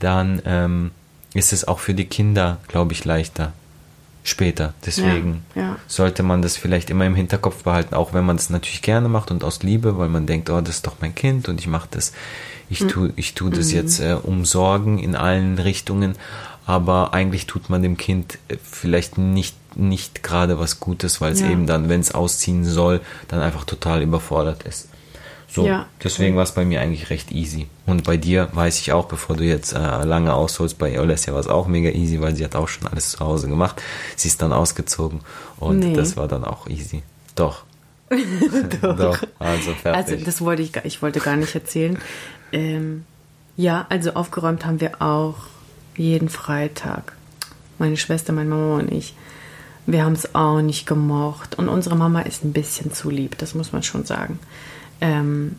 [0.00, 0.90] dann ähm,
[1.34, 3.52] ist es auch für die Kinder, glaube ich, leichter
[4.24, 4.74] später.
[4.86, 5.76] Deswegen Ja, ja.
[5.86, 9.30] sollte man das vielleicht immer im Hinterkopf behalten, auch wenn man das natürlich gerne macht
[9.30, 11.88] und aus Liebe, weil man denkt, oh, das ist doch mein Kind und ich mache
[11.90, 12.12] das,
[12.70, 16.14] ich tue, ich tue das jetzt äh, umsorgen in allen Richtungen,
[16.64, 21.40] aber eigentlich tut man dem Kind äh, vielleicht nicht nicht gerade was Gutes, weil es
[21.40, 21.48] Ja.
[21.48, 24.88] eben dann, wenn es ausziehen soll, dann einfach total überfordert ist.
[25.54, 25.86] So, Ja.
[26.02, 27.66] deswegen war es bei mir eigentlich recht easy.
[27.84, 31.40] Und bei dir weiß ich auch, bevor du jetzt äh, lange ausholst, bei Olesja war
[31.40, 33.82] es auch mega easy, weil sie hat auch schon alles zu Hause gemacht.
[34.16, 35.20] Sie ist dann ausgezogen
[35.58, 35.92] und Nee.
[35.92, 37.02] das war dann auch easy.
[37.34, 37.64] Doch.
[38.82, 39.18] Doch.
[39.38, 40.14] Also fertig.
[40.14, 41.98] Also das wollte ich, gar- ich wollte gar nicht erzählen.
[42.52, 43.04] Ähm,
[43.56, 45.36] ja, also aufgeräumt haben wir auch
[45.96, 47.14] jeden Freitag.
[47.78, 49.14] Meine Schwester, meine Mama und ich.
[49.86, 51.56] Wir haben es auch nicht gemocht.
[51.58, 54.38] Und unsere Mama ist ein bisschen zu lieb, das muss man schon sagen.
[55.02, 55.56] Ähm,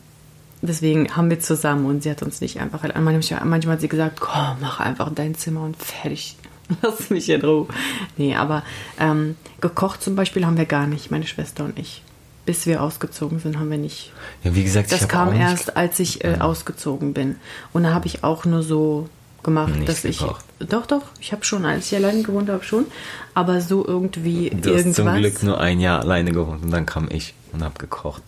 [0.61, 2.81] deswegen haben wir zusammen und sie hat uns nicht einfach.
[2.95, 6.37] Manchmal, manchmal hat sie gesagt, komm, mach einfach dein Zimmer und fertig.
[6.81, 7.67] Lass mich in Ruhe.
[8.15, 8.63] Nee, aber
[8.99, 12.01] ähm, gekocht zum Beispiel haben wir gar nicht, meine Schwester und ich.
[12.45, 14.11] Bis wir ausgezogen sind, haben wir nicht
[14.43, 17.37] ja, wie gesagt, das kam erst, als ich äh, ausgezogen bin.
[17.71, 19.07] Und da habe ich auch nur so
[19.43, 20.19] gemacht, Nicht dass ich.
[20.19, 20.43] gekocht.
[20.59, 22.85] Doch, doch, ich habe schon, als ich allein gewohnt habe, schon.
[23.33, 24.95] Aber so irgendwie Du hast irgendwas.
[24.95, 28.23] zum Glück nur ein Jahr alleine gewohnt und dann kam ich und habe gekocht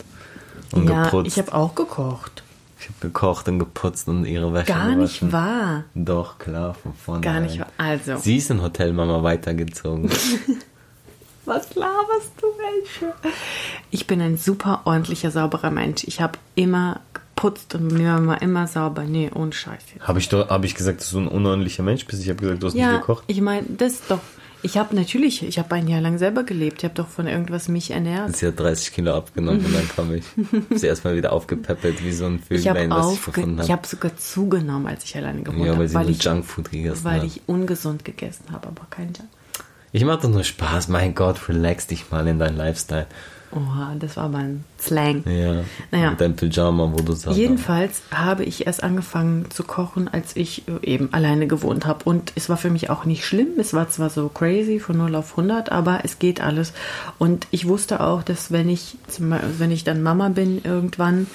[0.72, 1.26] und ja, geputzt.
[1.28, 2.42] ich habe auch gekocht.
[2.78, 5.32] Ich habe gekocht und geputzt und ihre Wäsche Gar nicht gewaschen.
[5.32, 5.84] wahr.
[5.94, 7.20] Doch, klar, von vorne.
[7.22, 7.68] Gar nicht wahr.
[7.78, 8.16] Also.
[8.18, 10.10] Sie ist in Hotelmama weitergezogen.
[11.44, 13.12] Was laberst du, welche?
[13.90, 16.02] Ich bin ein super ordentlicher, sauberer Mensch.
[16.04, 19.04] Ich habe immer geputzt und mir war immer sauber.
[19.04, 19.80] Nee, ohne Scheiß.
[19.94, 20.08] jetzt.
[20.08, 22.20] habe ich, doch- hab ich gesagt, dass du ein unordentlicher Mensch bist?
[22.22, 23.24] Ich habe gesagt, du hast Ja, nicht gekocht.
[23.28, 24.18] ich meine, das doch.
[24.66, 26.78] Ich habe natürlich, ich habe ein Jahr lang selber gelebt.
[26.78, 28.36] Ich habe doch von irgendwas mich ernährt.
[28.36, 30.24] Sie hat 30 Kilo abgenommen und dann kam ich.
[30.80, 33.72] Sie erstmal wieder aufgepäppelt wie so ein habe Vöglein, was ich gefunden ich habe.
[33.74, 37.04] habe sogar zugenommen, als ich alleine gewohnt Ja, habe, weil sie weil ich Junkfood gegessen
[37.04, 37.26] weil hat.
[37.26, 39.28] ich ungesund gegessen habe, aber kein Junk.
[39.92, 40.88] Ich mache doch nur Spaß.
[40.88, 43.06] Mein Gott, relax dich mal in dein Lifestyle.
[43.52, 45.24] Oha, das war aber ein Slang.
[45.26, 45.62] Ja.
[45.90, 46.10] Naja.
[46.10, 47.38] Mit deinem Pyjama, wo du sagst.
[47.38, 52.04] Jedenfalls habe ich erst angefangen zu kochen, als ich äh, eben alleine gewohnt habe.
[52.04, 53.48] Und es war für mich auch nicht schlimm.
[53.58, 56.72] Es war zwar so crazy von 0 auf 100, aber es geht alles.
[57.18, 61.26] Und ich wusste auch, dass wenn ich, wenn ich dann Mama bin irgendwann,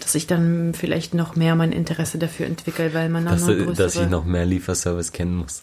[0.00, 3.72] dass ich dann vielleicht noch mehr mein Interesse dafür entwickle, weil man dass, noch du-
[3.72, 5.62] dass ich größere- noch mehr Lieferservice kennen muss.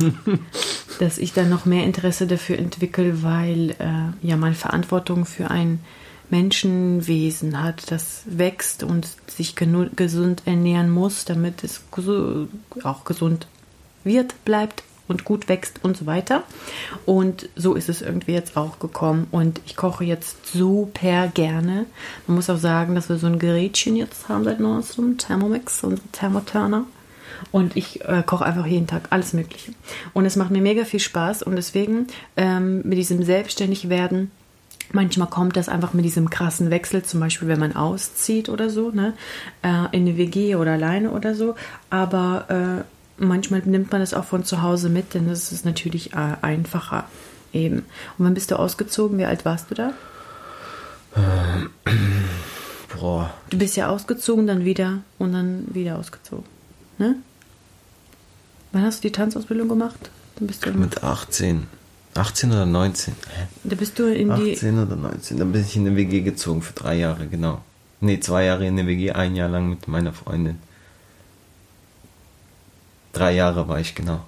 [1.00, 5.80] dass ich dann noch mehr Interesse dafür entwickle, weil äh, ja man Verantwortung für ein
[6.30, 11.80] Menschenwesen hat, das wächst und sich gesund ernähren muss, damit es
[12.84, 13.46] auch gesund
[14.04, 16.44] wird, bleibt und gut wächst und so weiter.
[17.06, 19.26] Und so ist es irgendwie jetzt auch gekommen.
[19.30, 21.86] Und ich koche jetzt super gerne.
[22.26, 26.00] Man muss auch sagen, dass wir so ein Gerätchen jetzt haben seit neuestem, Thermomix und
[26.12, 26.84] Thermoturner.
[27.50, 29.72] Und ich äh, koche einfach jeden Tag alles Mögliche.
[30.12, 31.42] Und es macht mir mega viel Spaß.
[31.42, 34.30] Und deswegen ähm, mit diesem Selbstständigwerden,
[34.92, 38.90] manchmal kommt das einfach mit diesem krassen Wechsel, zum Beispiel wenn man auszieht oder so,
[38.90, 39.14] ne,
[39.62, 41.54] äh, in eine WG oder alleine oder so.
[41.90, 46.12] Aber äh, manchmal nimmt man das auch von zu Hause mit, denn das ist natürlich
[46.12, 47.04] äh, einfacher
[47.52, 47.78] eben.
[48.16, 49.18] Und wann bist du ausgezogen?
[49.18, 49.92] Wie alt warst du da?
[52.98, 53.32] Boah.
[53.50, 56.44] Du bist ja ausgezogen, dann wieder und dann wieder ausgezogen.
[56.98, 57.16] Ne?
[58.72, 60.10] Wann hast du die Tanzausbildung gemacht?
[60.36, 61.66] Dann bist du, Mit 18.
[62.14, 63.14] 18 oder 19?
[63.14, 63.46] Hä?
[63.64, 64.52] da bist du in die.
[64.52, 65.38] 18 oder 19.
[65.38, 67.62] Dann bin ich in eine WG gezogen für drei Jahre, genau.
[68.00, 70.58] Nee, zwei Jahre in eine WG, ein Jahr lang mit meiner Freundin.
[73.12, 74.20] Drei Jahre war ich, genau.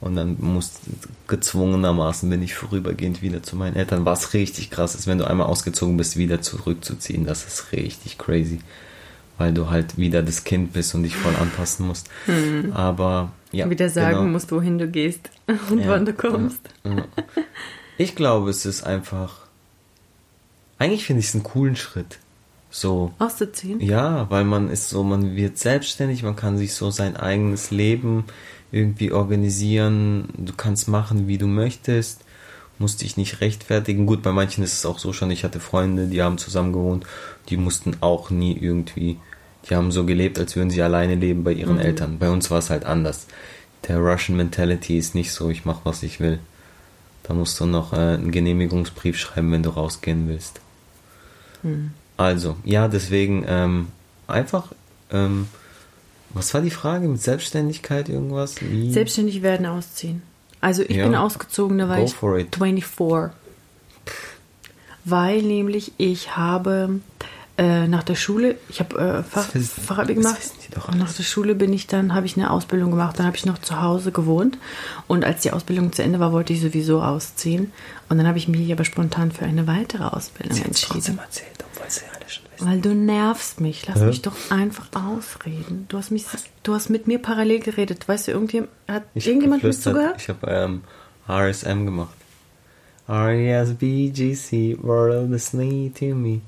[0.00, 0.80] Und dann musste,
[1.28, 4.06] gezwungenermaßen bin ich vorübergehend wieder zu meinen Eltern.
[4.06, 7.26] Was richtig krass ist, wenn du einmal ausgezogen bist, wieder zurückzuziehen.
[7.26, 8.60] Das ist richtig crazy.
[9.36, 12.08] Weil du halt wieder das Kind bist und dich voll anpassen musst.
[12.72, 13.68] Aber ja.
[13.68, 14.28] wieder sagen genau.
[14.32, 15.30] musst, wohin du gehst
[15.70, 16.60] und Ja, wann du kommst.
[16.84, 17.04] ja, ja.
[17.98, 19.36] Ich glaube, es ist einfach.
[20.78, 22.18] Eigentlich finde ich es einen coolen Schritt.
[22.70, 23.12] So.
[23.18, 23.80] Auszuziehen?
[23.80, 28.24] Ja, weil man ist so, man wird selbstständig, man kann sich so sein eigenes Leben
[28.70, 30.28] irgendwie organisieren.
[30.36, 32.20] Du kannst machen, wie du möchtest,
[32.78, 34.06] musst dich nicht rechtfertigen.
[34.06, 35.30] Gut, bei manchen ist es auch so schon.
[35.32, 37.04] Ich hatte Freunde, die haben zusammen gewohnt,
[37.48, 39.18] die mussten auch nie irgendwie,
[39.68, 41.80] die haben so gelebt, als würden sie alleine leben bei ihren Mhm.
[41.82, 42.18] Eltern.
[42.18, 43.26] Bei uns war es halt anders.
[43.88, 46.38] Der Russian Mentality ist nicht so, ich mach was ich will.
[47.24, 50.60] Da musst du noch äh, einen Genehmigungsbrief schreiben, wenn du rausgehen willst.
[51.62, 51.90] Hm.
[52.20, 53.88] Also, ja, deswegen ähm,
[54.26, 54.68] einfach,
[55.10, 55.48] ähm,
[56.34, 58.56] was war die Frage mit Selbstständigkeit, irgendwas?
[58.60, 58.92] Wie?
[58.92, 60.20] Selbstständig werden, ausziehen.
[60.60, 61.04] Also ich Ja.
[61.06, 62.54] bin ausgezogen, da war Go ich for it.
[62.54, 63.30] 24.
[65.04, 67.00] Weil nämlich ich habe
[67.56, 69.46] äh, nach der Schule, ich habe äh, Fach,
[69.86, 70.36] Fachabi gemacht.
[70.88, 73.46] und nach der Schule bin ich dann, habe ich eine Ausbildung gemacht, dann habe ich
[73.46, 74.58] noch zu Hause gewohnt.
[75.08, 77.72] Und als die Ausbildung zu Ende war, wollte ich sowieso ausziehen.
[78.10, 80.92] Und dann habe ich mich aber spontan für eine weitere Ausbildung Sie entschieden.
[80.92, 82.66] trotzdem erzählt, sie alle schon wissen.
[82.68, 83.86] Weil du nervst mich.
[83.86, 84.06] Lass Hä?
[84.06, 85.86] mich doch einfach ausreden.
[85.88, 86.24] Du hast mich,
[86.62, 88.08] du hast mit mir parallel geredet.
[88.08, 89.94] Weißt du, irgendjemand hat Ich irgendjemand mit geflüstert.
[89.94, 90.20] zugehört?
[90.22, 90.82] Ich habe ähm,
[91.28, 92.14] RSM gemacht.
[93.08, 96.40] R-E-S-B-G-C, world is near to me.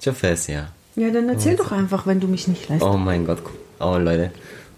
[0.00, 0.68] Jafes, ja.
[0.96, 2.82] Ja, dann erzähl doch einfach, wenn du mich nicht lässt.
[2.82, 3.38] Oh mein Gott.
[3.80, 4.30] Oh Leute.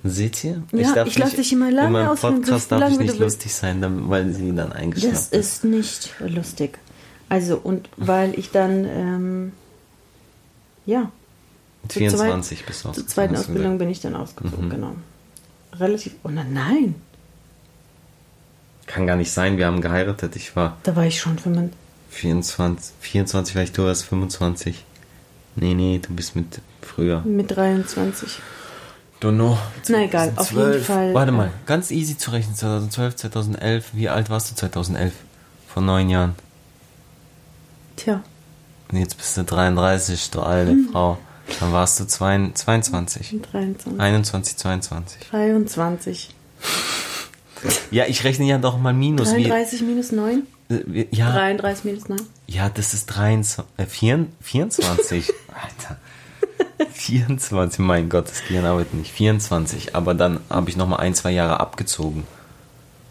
[0.05, 0.63] Seht ihr?
[0.73, 3.81] Ja, ich lass nicht- dich immer lange In meinem Podcast darf ich nicht lustig sein,
[3.81, 6.79] dann, weil sie dann eingeschlafen das ist nicht lustig.
[7.29, 9.53] Also, und weil ich dann, ähm,
[10.85, 11.11] ja,
[11.83, 12.95] Mit zur zweit- 24 bis auf.
[12.95, 14.71] zur zweiten Ausbildung bin ich dann ausgezogen, Mhm.
[14.71, 14.95] genau.
[15.75, 16.95] Relativ, oh nein, nein,
[18.87, 20.37] Kann gar nicht sein, wir haben geheiratet.
[20.37, 21.77] Ich war da war ich schon 25.
[22.11, 24.85] 24, 24 vielleicht, du warst 25.
[25.57, 27.21] Nee, nee, du bist mit früher.
[27.23, 28.39] mit 23.
[29.19, 29.59] Donno.
[29.89, 32.55] Na egal, auf jeden Fall, Warte äh, mal, ganz easy zu rechnen.
[32.55, 33.87] 2012, 2011.
[33.93, 35.13] Wie alt warst du 2011?
[35.67, 36.35] Vor neun Jahren.
[37.97, 38.23] Tja,
[38.93, 40.89] Und jetzt bist du 33, du alte Hm.
[40.93, 41.19] Frau.
[41.61, 43.41] Dann warst du zwei- 22.
[43.53, 44.01] 23.
[44.01, 45.21] 21, 22.
[45.31, 46.35] 23.
[47.91, 49.35] Ja, ich rechne ja doch mal Minus.
[49.35, 50.43] Wie, 33 minus 9?
[50.69, 52.21] äh, wie, ja, 33 minus 9?
[52.47, 55.33] ja, das ist 23, äh, 24, 24.
[55.55, 55.97] Alter.
[56.93, 59.13] 24, mein Gott, das Gehirn arbeitet nicht.
[59.13, 62.27] 24, aber dann habe ich nochmal ein, zwei Jahre abgezogen.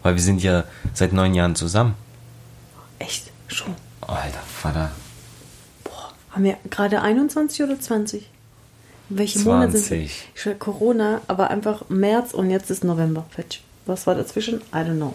[0.02, 1.94] Weil wir sind ja seit neun Jahren zusammen.
[2.98, 3.30] Echt?
[3.48, 3.74] Schon.
[4.00, 4.90] Alter, Vater.
[5.84, 8.28] Boah, haben wir gerade 21 oder 20?
[9.08, 10.28] Welche Monate sind 20.
[10.34, 13.24] Ich schwör, Corona, aber einfach März und jetzt ist November.
[13.30, 13.62] Fetch.
[13.86, 14.60] Was war dazwischen?
[14.72, 15.14] I don't know.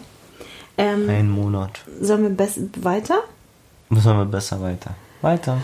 [0.78, 1.80] Ähm, Ein Monat.
[2.00, 3.18] sollen wir best weiter?
[3.90, 4.94] Müssen wir besser weiter.
[5.20, 5.58] Weiter.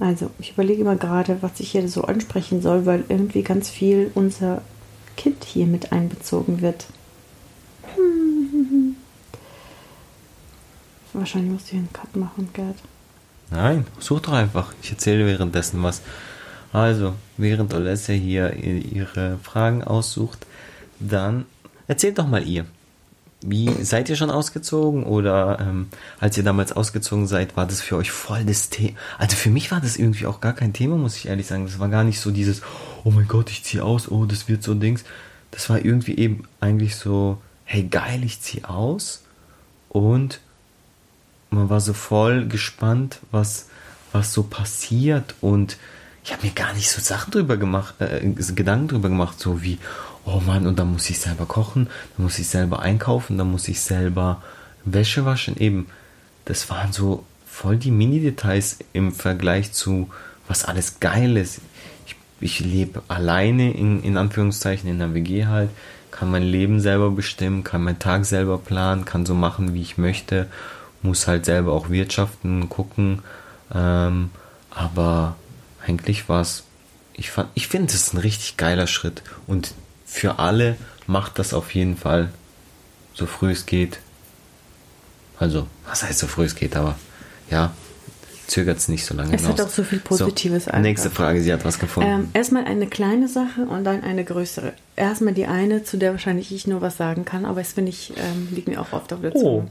[0.00, 4.10] Also, ich überlege mal gerade, was ich hier so ansprechen soll, weil irgendwie ganz viel
[4.14, 4.62] unser
[5.16, 6.86] Kind hier mit einbezogen wird.
[7.96, 8.87] Hm.
[11.12, 12.76] Wahrscheinlich musst du hier einen Cut machen, Gerd.
[13.50, 14.74] Nein, such doch einfach.
[14.82, 16.02] Ich erzähle währenddessen was.
[16.72, 20.46] Also, während Alessia hier ihre Fragen aussucht,
[21.00, 21.46] dann
[21.86, 22.66] erzählt doch mal ihr.
[23.40, 27.96] Wie seid ihr schon ausgezogen oder ähm, als ihr damals ausgezogen seid, war das für
[27.96, 28.98] euch voll das Thema?
[29.16, 31.64] Also für mich war das irgendwie auch gar kein Thema, muss ich ehrlich sagen.
[31.64, 32.62] Das war gar nicht so dieses,
[33.04, 35.04] oh mein Gott, ich ziehe aus, oh, das wird so Dings.
[35.52, 39.22] Das war irgendwie eben eigentlich so, hey geil, ich ziehe aus
[39.88, 40.40] und
[41.50, 43.66] man war so voll gespannt, was,
[44.12, 45.76] was so passiert und
[46.24, 48.20] ich habe mir gar nicht so Sachen drüber gemacht, äh,
[48.54, 49.78] Gedanken drüber gemacht, so wie,
[50.26, 53.66] oh Mann, und dann muss ich selber kochen, dann muss ich selber einkaufen, dann muss
[53.68, 54.42] ich selber
[54.84, 55.86] Wäsche waschen, eben.
[56.44, 60.10] Das waren so voll die Mini-Details im Vergleich zu,
[60.46, 61.60] was alles geil ist.
[62.06, 65.70] Ich, ich lebe alleine, in, in Anführungszeichen, in der WG halt,
[66.10, 69.98] kann mein Leben selber bestimmen, kann meinen Tag selber planen, kann so machen, wie ich
[69.98, 70.46] möchte,
[71.02, 73.22] muss halt selber auch wirtschaften, gucken,
[73.74, 74.30] ähm,
[74.70, 75.36] aber
[75.86, 76.64] eigentlich war es,
[77.14, 79.74] ich, fand- ich finde, es ist ein richtig geiler Schritt und
[80.06, 82.30] für alle macht das auf jeden Fall
[83.14, 83.98] so früh es geht.
[85.38, 86.96] Also, was heißt so früh es geht, aber
[87.50, 87.72] ja,
[88.48, 90.82] zögert es nicht so lange Es hat auch so viel Positives so, einfach.
[90.82, 92.10] Nächste Frage, sie hat was gefunden.
[92.10, 94.72] Ähm, erstmal eine kleine Sache und dann eine größere.
[94.96, 98.12] Erstmal die eine, zu der wahrscheinlich ich nur was sagen kann, aber es finde ich,
[98.16, 99.68] ähm, liegt mir auch oft auf der Oh, Zunge.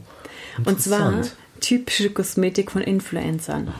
[0.64, 1.22] Und zwar
[1.60, 3.72] typische Kosmetik von Influencern.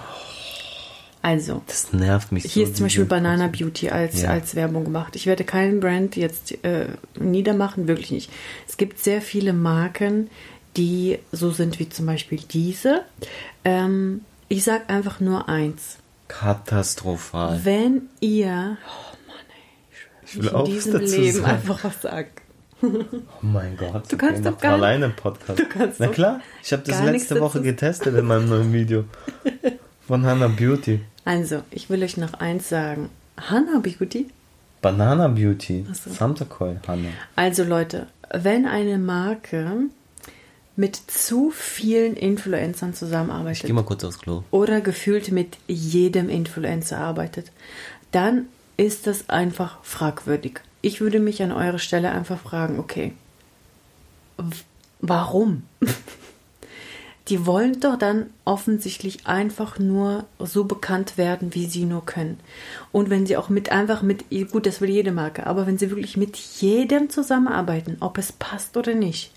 [1.20, 2.48] Also, das nervt mich so.
[2.50, 4.30] hier ist zum Beispiel Banana Beauty als, Ja.
[4.30, 5.16] als Werbung gemacht.
[5.16, 6.86] Ich werde keinen Brand jetzt äh,
[7.18, 8.30] niedermachen, wirklich nicht.
[8.68, 10.30] Es gibt sehr viele Marken,
[10.76, 13.02] die so sind wie zum Beispiel diese.
[13.64, 15.98] Ähm, ich sage einfach nur eins.
[16.28, 17.60] Katastrophal.
[17.64, 21.44] Wenn ihr, oh Mann, ey, ich, will will auch in diesem Leben sagen.
[21.46, 22.28] einfach was sagen.
[22.82, 22.86] Oh
[23.42, 24.10] mein Gott.
[24.10, 25.58] Du kannst doch gar- alleine einen Podcast.
[25.58, 29.04] Du kannst Na klar, ich habe das letzte Woche getestet in meinem neuen Video.
[30.06, 31.00] Von Hannah Beauty.
[31.24, 33.10] Also, ich will euch noch eins sagen.
[33.36, 34.28] Hannah Beauty?
[34.80, 35.84] Banana Beauty.
[35.92, 36.10] So.
[36.10, 37.08] Samtakoi, Hannah.
[37.36, 39.72] Also Leute, wenn eine Marke
[40.76, 44.44] mit zu vielen Influencern Ich zusammenarbeitet geh mal kurz aufs Klo.
[44.52, 47.50] oder gefühlt mit jedem Influencer arbeitet,
[48.12, 50.60] dann ist das einfach fragwürdig.
[50.80, 53.12] Ich würde mich an eurer Stelle einfach fragen, okay,
[55.00, 55.64] warum?
[57.28, 62.40] Die wollen doch dann offensichtlich einfach nur so bekannt werden, wie sie nur können.
[62.90, 65.90] Und wenn sie auch mit einfach mit, gut, das will jede Marke, aber wenn sie
[65.90, 69.32] wirklich mit jedem zusammenarbeiten, ob es passt oder nicht,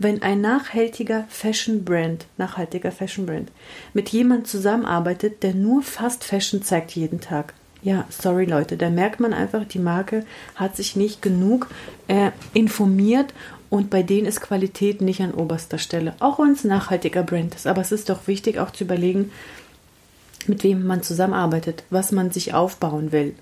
[0.00, 3.52] wenn ein nachhaltiger Fashion Brand, nachhaltiger Fashion Brand,
[3.94, 7.54] mit jemand zusammenarbeitet, der nur Fast Fashion zeigt jeden Tag.
[7.82, 11.68] Ja, sorry Leute, da merkt man einfach, die Marke hat sich nicht genug
[12.08, 13.32] äh, informiert
[13.70, 16.14] und bei denen ist Qualität nicht an oberster Stelle.
[16.20, 17.66] Auch wenn es nachhaltiger Brand ist.
[17.66, 19.30] Aber es ist doch wichtig auch zu überlegen,
[20.46, 23.34] mit wem man zusammenarbeitet, was man sich aufbauen will.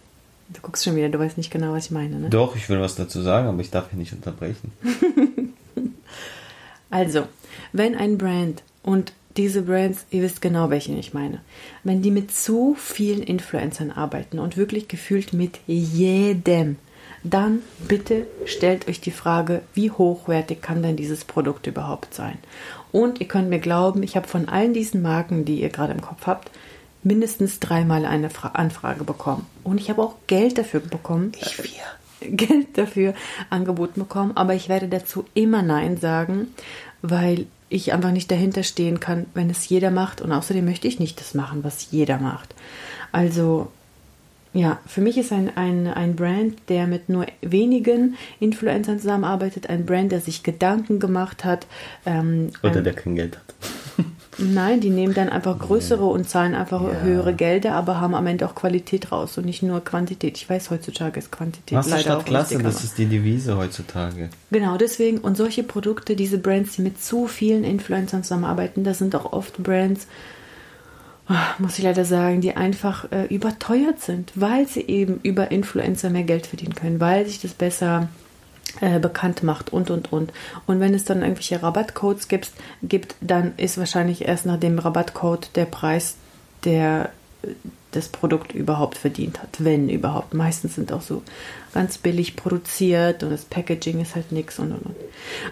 [0.50, 2.18] Du guckst schon wieder, du weißt nicht genau, was ich meine.
[2.18, 2.30] Ne?
[2.30, 4.72] Doch, ich will was dazu sagen, aber ich darf hier nicht unterbrechen.
[6.90, 7.24] Also,
[7.72, 11.40] wenn ein Brand und diese Brands, ihr wisst genau, welche ich meine,
[11.84, 16.76] wenn die mit so vielen Influencern arbeiten und wirklich gefühlt mit jedem,
[17.22, 22.38] dann bitte stellt euch die Frage, wie hochwertig kann denn dieses Produkt überhaupt sein?
[22.92, 26.00] Und ihr könnt mir glauben, ich habe von allen diesen Marken, die ihr gerade im
[26.00, 26.50] Kopf habt,
[27.02, 29.46] mindestens dreimal eine Fra Anfrage bekommen.
[29.62, 31.32] Und ich habe auch Geld dafür bekommen.
[31.40, 31.70] Ich wir.
[32.36, 33.14] Geld dafür
[33.50, 36.48] angeboten bekommen, aber ich werde dazu immer Nein sagen,
[37.02, 40.98] weil ich einfach nicht dahinter stehen kann, wenn es jeder macht und außerdem möchte ich
[41.00, 42.54] nicht das machen, was jeder macht.
[43.12, 43.68] Also
[44.54, 49.84] ja, für mich ist ein, ein, ein Brand, der mit nur wenigen Influencern zusammenarbeitet, ein
[49.84, 51.66] Brand, der sich Gedanken gemacht hat.
[52.06, 53.47] Ähm, Oder der kein Geld hat.
[54.38, 57.00] Nein, die nehmen dann einfach größere und zahlen einfach Ja.
[57.02, 60.36] höhere Gelder, aber haben am Ende auch Qualität raus und nicht nur Quantität.
[60.36, 63.56] Ich weiß, heutzutage ist Quantität Masse leider statt auch Klasse, wichtig, das ist die Devise
[63.56, 64.30] heutzutage.
[64.50, 69.14] Genau, deswegen, und solche Produkte, diese Brands, die mit zu vielen Influencern zusammenarbeiten, das sind
[69.16, 70.06] auch oft Brands,
[71.26, 76.10] ah, muss ich leider sagen, die einfach äh, überteuert sind, weil sie eben über Influencer
[76.10, 78.08] mehr Geld verdienen können, weil sich das besser
[78.80, 80.32] äh, bekannt macht und und und.
[80.66, 82.50] Und wenn es dann irgendwelche Rabattcodes gibt,
[82.82, 86.16] gibt, dann ist wahrscheinlich erst nach dem Rabattcode der Preis,
[86.64, 87.10] der
[87.42, 87.48] äh,
[87.92, 90.34] das Produkt überhaupt verdient hat, wenn überhaupt.
[90.34, 91.22] Meistens sind auch so
[91.72, 94.96] ganz billig produziert und das Packaging ist halt nix und und und.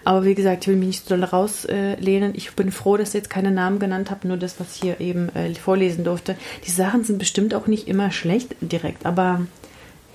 [0.05, 2.35] Aber wie gesagt, ich will mich nicht so doll rauslehnen.
[2.35, 5.01] Ich bin froh, dass ihr jetzt keine Namen genannt habt, nur das, was ich hier
[5.01, 6.37] eben äh, vorlesen durfte.
[6.67, 9.47] Die Sachen sind bestimmt auch nicht immer schlecht direkt, aber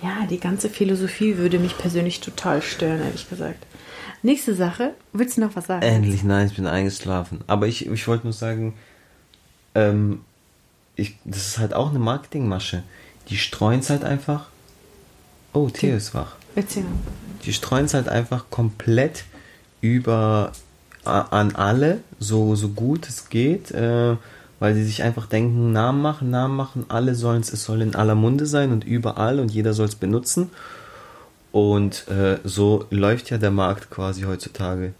[0.02, 3.66] ja, die ganze Philosophie würde mich persönlich total stören, ehrlich gesagt.
[4.24, 5.82] Nächste Sache, willst du noch was sagen?
[5.82, 7.44] Endlich, nein, ich bin eingeschlafen.
[7.48, 8.76] Aber ich, ich wollte nur sagen,
[9.74, 10.22] ähm,
[10.96, 12.84] ich, das ist halt auch eine Marketingmasche.
[13.30, 14.50] Die streuen es halt einfach.
[15.54, 16.36] Oh, Theo ist wach.
[16.56, 16.86] Erzähl.
[17.44, 19.26] Die streuen es halt einfach komplett
[19.82, 20.52] über
[21.04, 24.18] an alle, so, so gut es geht, äh,
[24.62, 27.96] weil sie sich einfach denken, Namen machen, Namen machen, alle sollen es, es soll in
[27.96, 30.52] aller Munde sein und überall und jeder soll es benutzen.
[31.52, 34.94] Und äh, so läuft ja der Markt quasi heutzutage.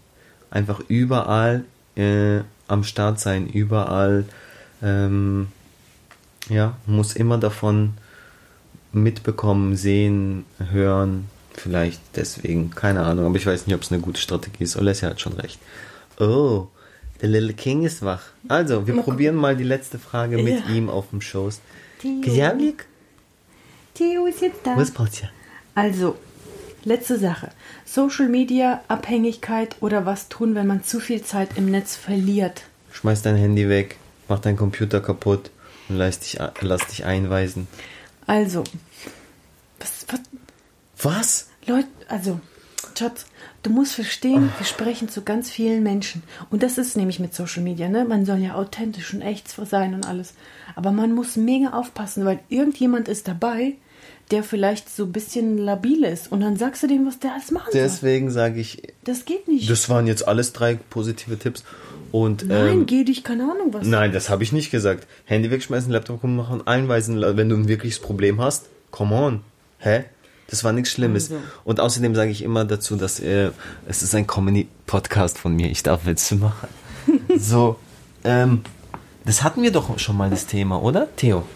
[0.50, 1.62] Einfach überall
[1.94, 4.24] äh, am Start sein, überall,
[4.82, 5.46] ähm,
[6.48, 7.94] ja, muss immer davon
[8.90, 14.20] mitbekommen, sehen, hören, vielleicht deswegen, keine Ahnung, aber ich weiß nicht, ob es eine gute
[14.20, 14.76] Strategie ist.
[14.76, 15.60] Alessia hat schon recht.
[16.18, 16.66] Oh,
[17.22, 18.22] der Little King ist wach.
[18.48, 20.74] Also, wir Mal probieren mal die letzte Frage mit Ja.
[20.74, 21.60] ihm auf dem Schoß.
[22.00, 22.20] Theo.
[22.20, 22.86] Gejavlik?
[23.94, 24.76] Theo ist jetzt da.
[24.76, 25.28] Was braucht's ja?
[25.74, 26.16] Also,
[26.84, 27.50] letzte Sache.
[27.84, 32.62] Social Media, Abhängigkeit oder was tun, wenn man zu viel Zeit im Netz verliert?
[32.92, 33.96] Schmeiß dein Handy weg,
[34.28, 35.50] mach deinen Computer kaputt
[35.88, 37.68] und lass dich, lass dich einweisen.
[38.26, 38.64] Also,
[39.78, 40.20] was, was,
[40.98, 41.48] Was?
[41.66, 42.40] Leute, also,
[42.98, 43.26] Schatz,
[43.62, 46.22] du musst verstehen, wir sprechen zu ganz vielen Menschen.
[46.50, 48.04] Und das ist nämlich mit Social Media, ne?
[48.04, 50.34] Man soll ja authentisch und echt sein und alles.
[50.74, 53.74] Aber man muss mega aufpassen, weil irgendjemand ist dabei,
[54.30, 56.32] der vielleicht so ein bisschen labil ist.
[56.32, 57.80] Und dann sagst du dem, was der alles machen soll.
[57.82, 59.68] Deswegen sage ich, Das geht nicht.
[59.70, 61.64] das waren jetzt alles drei positive Tipps.
[62.12, 63.86] Und, Nein, ähm, geh dich, keine Ahnung was.
[63.86, 65.06] Nein, das habe ich nicht gesagt.
[65.24, 68.66] Handy wegschmeißen, Laptop machen, einweisen, wenn du ein wirkliches Problem hast.
[68.90, 69.40] Come on.
[69.78, 70.04] Hä?
[70.52, 71.32] Das war nichts Schlimmes.
[71.32, 71.42] Also.
[71.64, 73.52] Und außerdem sage ich immer dazu, dass äh,
[73.88, 75.70] es ist ein Comedy-Podcast von mir.
[75.70, 76.68] Ich darf Witze machen.
[77.38, 77.78] so,
[78.22, 78.60] ähm,
[79.24, 81.46] das hatten wir doch schon mal das Thema, oder, Theo?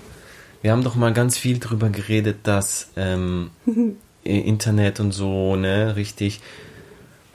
[0.63, 3.51] Wir haben doch mal ganz viel drüber geredet, dass ähm,
[4.25, 6.41] Internet und so, ne, richtig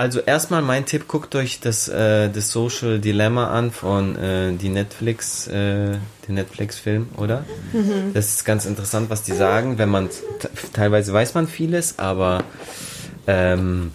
[0.02, 4.70] Also erstmal mein Tipp, guckt euch das, äh, das Social Dilemma an von äh, die
[4.70, 5.92] Netflix, äh,
[6.28, 7.46] den Netflix-Film, oder?
[7.72, 8.12] Mhm.
[8.16, 9.78] Das ist ganz interessant, was die sagen.
[9.78, 10.10] Wenn man
[10.74, 12.44] teilweise weiß man vieles, aber
[13.28, 13.92] ähm,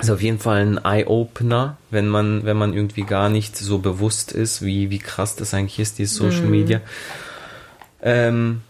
[0.00, 4.32] ist auf jeden Fall ein Eye-Opener, wenn man, wenn man irgendwie gar nicht so bewusst
[4.32, 6.50] ist, wie, wie krass das eigentlich ist, dieses Social mhm.
[6.50, 6.80] Media.
[8.02, 8.62] Ähm,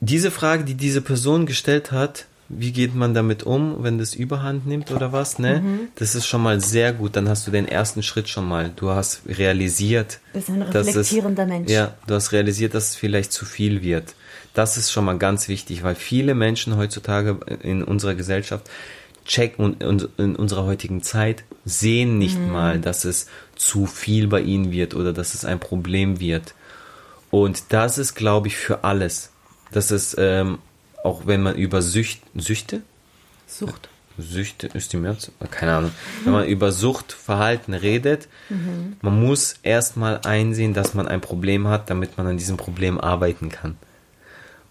[0.00, 4.66] diese Frage, die diese Person gestellt hat, wie geht man damit um, wenn das Überhand
[4.66, 5.60] nimmt oder was, ne?
[5.60, 5.88] Mhm.
[5.96, 7.16] Das ist schon mal sehr gut.
[7.16, 8.70] Dann hast du den ersten Schritt schon mal.
[8.76, 11.70] Du hast realisiert, das ist ein reflektierender es, Mensch.
[11.70, 14.14] Ja, du hast realisiert, dass es vielleicht zu viel wird.
[14.54, 18.68] Das ist schon mal ganz wichtig, weil viele Menschen heutzutage in unserer Gesellschaft
[19.24, 22.52] checken und in unserer heutigen Zeit sehen nicht mhm.
[22.52, 23.26] mal, dass es
[23.56, 26.54] zu viel bei ihnen wird oder dass es ein Problem wird.
[27.30, 29.30] Und das ist, glaube ich, für alles.
[29.70, 30.58] Das ist, ähm,
[31.02, 32.82] auch wenn man über Sücht, Süchte?
[33.46, 33.88] Sucht.
[34.18, 35.92] Süchte ist die Mehrzahl, keine Ahnung.
[36.24, 38.96] Wenn man über Suchtverhalten redet, mhm.
[39.00, 43.48] man muss erstmal einsehen, dass man ein Problem hat, damit man an diesem Problem arbeiten
[43.48, 43.76] kann.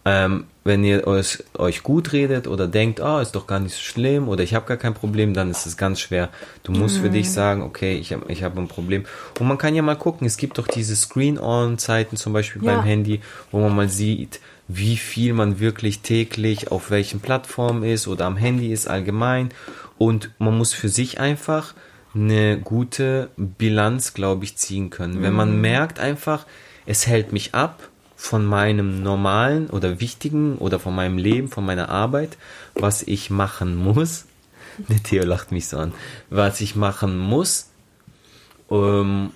[0.03, 3.82] Ähm, wenn ihr euch, euch gut redet oder denkt, oh, ist doch gar nicht so
[3.82, 6.29] schlimm oder ich habe gar kein Problem, dann ist es ganz schwer.
[6.63, 7.01] Du musst mhm.
[7.01, 9.05] für dich sagen, okay, ich habe ich hab ein Problem.
[9.39, 12.75] Und man kann ja mal gucken, es gibt doch diese Screen-On-Zeiten zum Beispiel ja.
[12.75, 13.21] beim Handy,
[13.51, 14.39] wo man mal sieht,
[14.74, 19.49] wie viel man wirklich täglich auf welchen Plattformen ist oder am Handy ist allgemein.
[19.97, 21.74] Und man muss für sich einfach
[22.13, 25.19] eine gute Bilanz, glaube ich, ziehen können.
[25.19, 25.24] Mhm.
[25.24, 25.61] Wenn man mhm.
[25.61, 26.45] merkt einfach,
[26.86, 27.89] es hält mich ab,
[28.22, 32.38] von meinem normalen oder wichtigen oder von meinem Leben, von meiner Arbeit,
[32.76, 34.26] was ich machen muss.
[34.89, 35.91] Der Theo lacht mich so an.
[36.30, 37.72] Was ich machen muss.
[38.69, 39.32] Ähm,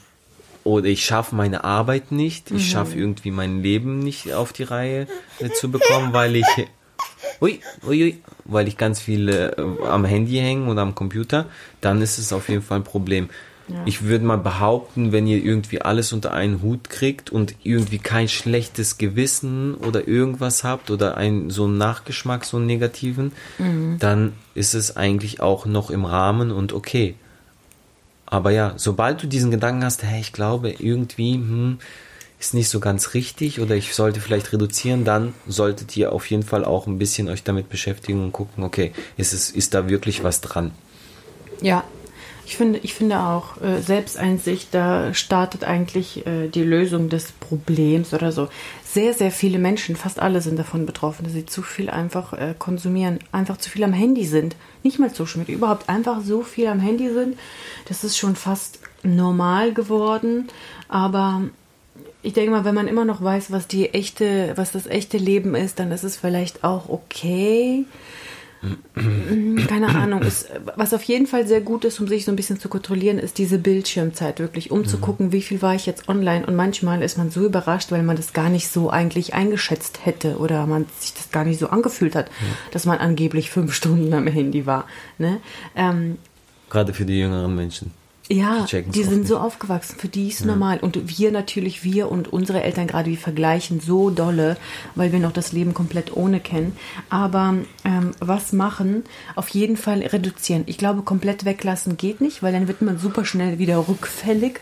[0.65, 2.51] oder ich schaffe meine Arbeit nicht.
[2.51, 2.71] Ich mhm.
[2.71, 5.07] schaffe irgendwie mein Leben nicht auf die Reihe
[5.39, 6.45] äh, zu bekommen, weil ich
[7.39, 9.51] ui, ui, ui, weil ich ganz viel äh,
[9.87, 11.45] am Handy hänge oder am Computer,
[11.81, 13.29] dann ist es auf jeden Fall ein Problem.
[13.67, 13.81] Ja.
[13.85, 18.27] Ich würde mal behaupten, wenn ihr irgendwie alles unter einen Hut kriegt und irgendwie kein
[18.27, 23.97] schlechtes Gewissen oder irgendwas habt oder einen so einen Nachgeschmack, so einen negativen, mhm.
[23.99, 27.15] dann ist es eigentlich auch noch im Rahmen und okay.
[28.35, 31.79] Aber ja, sobald du diesen Gedanken hast, hey, ich glaube irgendwie, hm,
[32.37, 36.43] ist nicht so ganz richtig oder ich sollte vielleicht reduzieren, dann solltet ihr auf jeden
[36.43, 40.25] Fall auch ein bisschen euch damit beschäftigen und gucken, okay, ist es, ist da wirklich
[40.25, 40.71] was dran?
[41.61, 41.85] Ja,
[42.45, 48.13] ich finde, ich finde auch, äh, Selbsteinsicht, da startet eigentlich äh, die Lösung des Problems
[48.13, 48.49] oder so.
[48.95, 52.55] Sehr, sehr viele Menschen, fast alle sind davon betroffen, dass sie zu viel einfach äh,
[52.57, 54.55] konsumieren, einfach zu viel am Handy sind.
[54.83, 57.37] Nicht mal Social Media, überhaupt einfach so viel am Handy sind.
[57.89, 60.47] Das ist schon fast normal geworden.
[60.87, 61.41] Aber
[62.21, 65.55] ich denke mal, wenn man immer noch weiß, was die echte, was das echte Leben
[65.55, 67.83] ist, dann ist es vielleicht auch okay.
[69.67, 70.21] Keine Ahnung.
[70.21, 73.19] Ist, was auf jeden Fall sehr gut ist, um sich so ein bisschen zu kontrollieren,
[73.19, 74.85] ist diese Bildschirmzeit wirklich, um mhm.
[74.85, 76.45] zu gucken, wie viel war ich jetzt online.
[76.45, 80.37] Und manchmal ist man so überrascht, weil man das gar nicht so eigentlich eingeschätzt hätte
[80.37, 82.71] oder man sich das gar nicht so angefühlt hat, mhm.
[82.71, 84.85] dass man angeblich fünf Stunden am Handy war.
[85.17, 85.39] Ne?
[85.75, 86.17] Ähm,
[86.69, 87.91] Gerade für die jüngeren Menschen.
[88.27, 90.47] Ja, die, die sind so aufgewachsen, für die ist ja.
[90.47, 90.79] normal.
[90.79, 94.57] Und wir natürlich, wir und unsere Eltern gerade, wir vergleichen so dolle,
[94.95, 96.75] weil wir noch das Leben komplett ohne kennen.
[97.09, 99.03] Aber ähm, was machen?
[99.35, 100.63] Auf jeden Fall reduzieren.
[100.65, 104.59] Ich glaube, komplett weglassen geht nicht, weil dann wird man super schnell wieder rückfällig.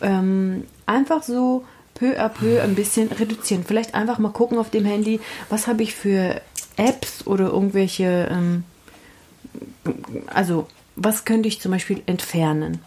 [0.00, 3.64] Ähm, einfach so peu à peu ein bisschen reduzieren.
[3.66, 6.40] Vielleicht einfach mal gucken auf dem Handy, was habe ich für
[6.76, 8.62] Apps oder irgendwelche, ähm,
[10.26, 12.80] also was könnte ich zum Beispiel entfernen?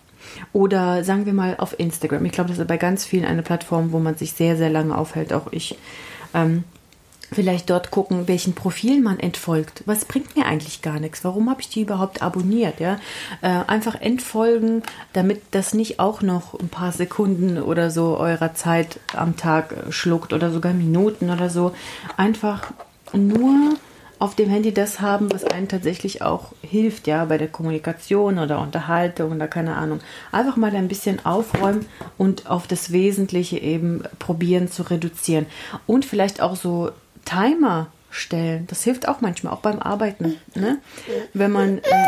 [0.54, 2.24] Oder sagen wir mal auf Instagram.
[2.26, 4.96] Ich glaube, das ist bei ganz vielen eine Plattform, wo man sich sehr, sehr lange
[4.96, 5.78] aufhält, auch ich.
[6.34, 6.64] Ähm,
[7.34, 9.84] vielleicht dort gucken, welchen Profil man entfolgt.
[9.86, 11.24] Was bringt mir eigentlich gar nichts?
[11.24, 12.80] Warum habe ich die überhaupt abonniert?
[12.80, 13.00] Ja?
[13.42, 14.84] Äh, einfach entfolgen,
[15.14, 20.34] damit das nicht auch noch ein paar Sekunden oder so eurer Zeit am Tag schluckt
[20.34, 21.74] oder sogar Minuten oder so.
[22.16, 22.72] Einfach
[23.14, 23.76] nur
[24.20, 28.62] auf dem Handy das haben, was einen tatsächlich auch hilft, ja, bei der Kommunikation oder
[28.62, 30.00] Unterhaltung oder keine Ahnung.
[30.32, 31.86] Einfach mal ein bisschen aufräumen
[32.18, 35.46] und auf das Wesentliche eben probieren zu reduzieren.
[35.88, 36.92] Und vielleicht auch so
[37.26, 38.68] Timer stellen.
[38.68, 40.38] Das hilft auch manchmal, auch beim Arbeiten.
[40.56, 40.80] Ne?
[41.34, 41.80] Wenn man.
[41.80, 42.08] Äh,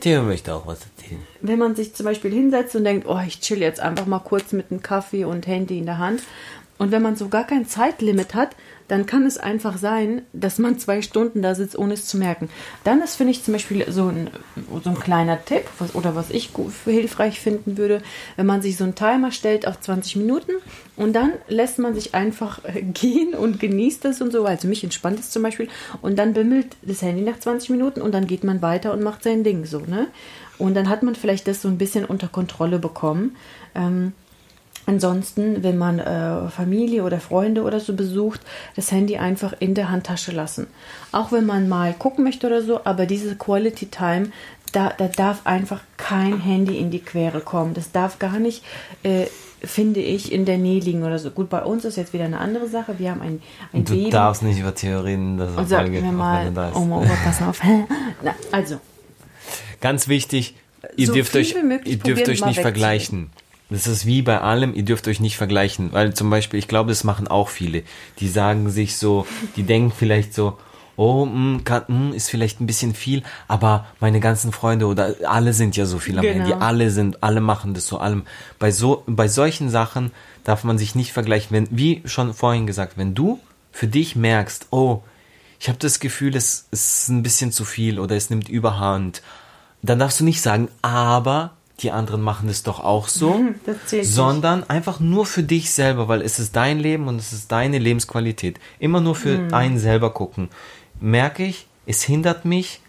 [0.00, 1.22] Theo möchte auch was erzählen.
[1.40, 4.52] Wenn man sich zum Beispiel hinsetzt und denkt, oh, ich chill jetzt einfach mal kurz
[4.52, 6.20] mit einem Kaffee und Handy in der Hand
[6.78, 8.50] Und wenn man so gar kein Zeitlimit hat,
[8.88, 12.48] dann kann es einfach sein, dass man zwei Stunden da sitzt, ohne es zu merken.
[12.84, 14.30] Dann ist, finde ich, zum Beispiel so ein,
[14.84, 18.02] so ein kleiner Tipp was, oder was ich für hilfreich finden würde,
[18.36, 20.52] wenn man sich so einen Timer stellt auf 20 Minuten
[20.96, 22.60] und dann lässt man sich einfach
[22.94, 24.44] gehen und genießt das und so.
[24.44, 25.68] Also mich entspannt es zum Beispiel.
[26.02, 29.24] Und dann bimmelt das Handy nach 20 Minuten und dann geht man weiter und macht
[29.24, 30.08] sein Ding so, ne?
[30.58, 33.36] Und dann hat man vielleicht das so ein bisschen unter Kontrolle bekommen.
[33.74, 34.14] Ähm,
[34.86, 38.40] Ansonsten, wenn man äh, Familie oder Freunde oder so besucht,
[38.76, 40.68] das Handy einfach in der Handtasche lassen.
[41.10, 44.28] Auch wenn man mal gucken möchte oder so, aber diese Quality Time,
[44.72, 47.74] da, da darf einfach kein Handy in die Quere kommen.
[47.74, 48.62] Das darf gar nicht,
[49.02, 49.26] äh,
[49.60, 51.30] finde ich, in der Nähe liegen oder so.
[51.30, 52.98] Gut, bei uns ist jetzt wieder eine andere Sache.
[52.98, 54.10] Wir haben ein, ein du Baby.
[54.10, 56.76] darfst nicht über Theorien, das ist Folge, mir mal, da ist.
[56.76, 57.60] Oh, oh, pass auf.
[58.22, 58.76] Na, also.
[59.80, 60.54] Ganz wichtig,
[60.96, 63.30] ihr so dürft euch, ihr dürft euch nicht vergleichen.
[63.68, 66.90] Das ist wie bei allem, ihr dürft euch nicht vergleichen, weil zum Beispiel, ich glaube,
[66.90, 67.82] das machen auch viele.
[68.20, 70.56] Die sagen sich so, die denken vielleicht so,
[70.96, 74.86] oh, mh, mm, kann, mh, mm, ist vielleicht ein bisschen viel, aber meine ganzen Freunde
[74.86, 76.44] oder alle sind ja so viel am genau.
[76.44, 78.22] Handy, alle sind, alle machen das so, allem.
[78.58, 80.12] Bei so, bei solchen Sachen
[80.44, 81.48] darf man sich nicht vergleichen.
[81.50, 83.40] Wenn, wie schon vorhin gesagt, wenn du
[83.72, 85.02] für dich merkst, oh,
[85.58, 89.22] ich habe das Gefühl, es, es ist ein bisschen zu viel oder es nimmt Überhand,
[89.82, 93.40] dann darfst du nicht sagen, aber die anderen machen es doch auch so,
[94.02, 94.70] sondern nicht.
[94.70, 98.58] einfach nur für dich selber, weil es ist dein Leben und es ist deine Lebensqualität.
[98.78, 99.54] Immer nur für mhm.
[99.54, 100.48] einen selber gucken.
[101.00, 102.80] Merke ich, es hindert mich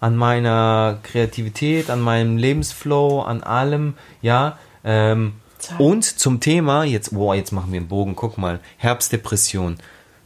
[0.00, 4.58] an meiner Kreativität, an meinem Lebensflow, an allem, ja.
[4.84, 5.34] Ähm,
[5.78, 9.78] und zum Thema, jetzt, boah, jetzt machen wir einen Bogen, guck mal, Herbstdepression.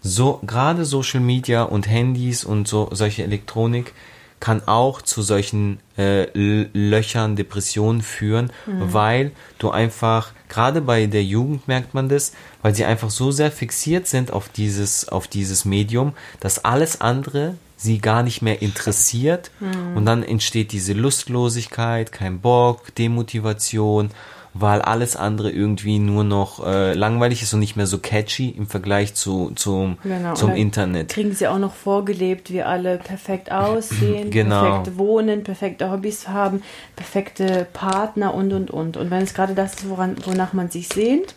[0.02, 3.94] So, gerade Social Media und Handys und so, solche Elektronik
[4.42, 8.92] kann auch zu solchen äh, Löchern, Depressionen führen, mhm.
[8.92, 9.30] weil
[9.60, 14.08] du einfach, gerade bei der Jugend merkt man das, weil sie einfach so sehr fixiert
[14.08, 19.96] sind auf dieses, auf dieses Medium, dass alles andere sie gar nicht mehr interessiert mhm.
[19.96, 24.10] und dann entsteht diese Lustlosigkeit, kein Bock, Demotivation
[24.54, 28.66] weil alles andere irgendwie nur noch äh, langweilig ist und nicht mehr so catchy im
[28.66, 30.34] Vergleich zu, zum, genau.
[30.34, 31.08] zum Internet.
[31.08, 34.62] Kriegen sie auch noch vorgelebt, wie alle perfekt aussehen, genau.
[34.62, 36.62] perfekt wohnen, perfekte Hobbys haben,
[36.96, 38.96] perfekte Partner und und und.
[38.96, 41.34] Und wenn es gerade das ist, woran, wonach man sich sehnt,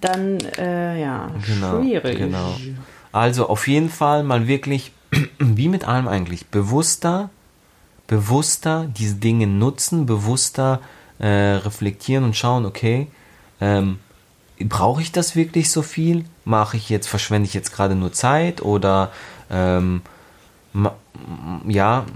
[0.00, 2.18] dann äh, ja, genau, schwierig.
[2.18, 2.56] Genau.
[3.12, 4.92] Also auf jeden Fall mal wirklich,
[5.38, 7.30] wie mit allem eigentlich, bewusster,
[8.08, 10.80] bewusster diese Dinge nutzen, bewusster
[11.18, 13.08] äh, reflektieren und schauen, okay,
[13.60, 13.98] ähm,
[14.60, 16.24] brauche ich das wirklich so viel?
[16.44, 19.12] Mache ich jetzt, verschwende ich jetzt gerade nur Zeit oder
[19.50, 20.02] ähm,
[21.68, 22.06] ja,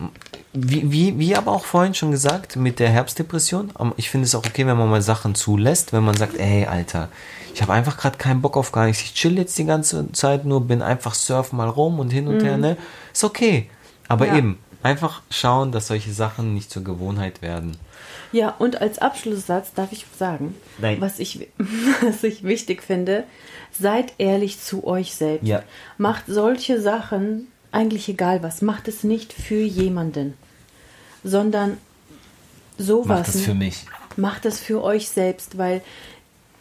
[0.53, 4.45] wie, wie, wie aber auch vorhin schon gesagt, mit der Herbstdepression, ich finde es auch
[4.47, 7.09] okay, wenn man mal Sachen zulässt, wenn man sagt, ey, Alter,
[7.55, 10.47] ich habe einfach gerade keinen Bock auf gar nichts, ich chill jetzt die ganze Zeit
[10.47, 12.45] nur, bin einfach surf mal rum und hin und mhm.
[12.45, 12.77] her, ne?
[13.13, 13.69] Ist okay.
[14.09, 14.37] Aber ja.
[14.37, 17.77] eben, einfach schauen, dass solche Sachen nicht zur Gewohnheit werden.
[18.33, 21.49] Ja, und als Abschlusssatz darf ich sagen, was ich,
[22.03, 23.25] was ich wichtig finde,
[23.73, 25.47] seid ehrlich zu euch selbst.
[25.47, 25.63] Ja.
[25.99, 30.35] Macht solche Sachen, eigentlich egal was, macht es nicht für jemanden,
[31.25, 31.79] sondern
[32.79, 33.27] sowas.
[33.27, 33.85] Macht es für mich.
[34.17, 35.83] Macht es für euch selbst, weil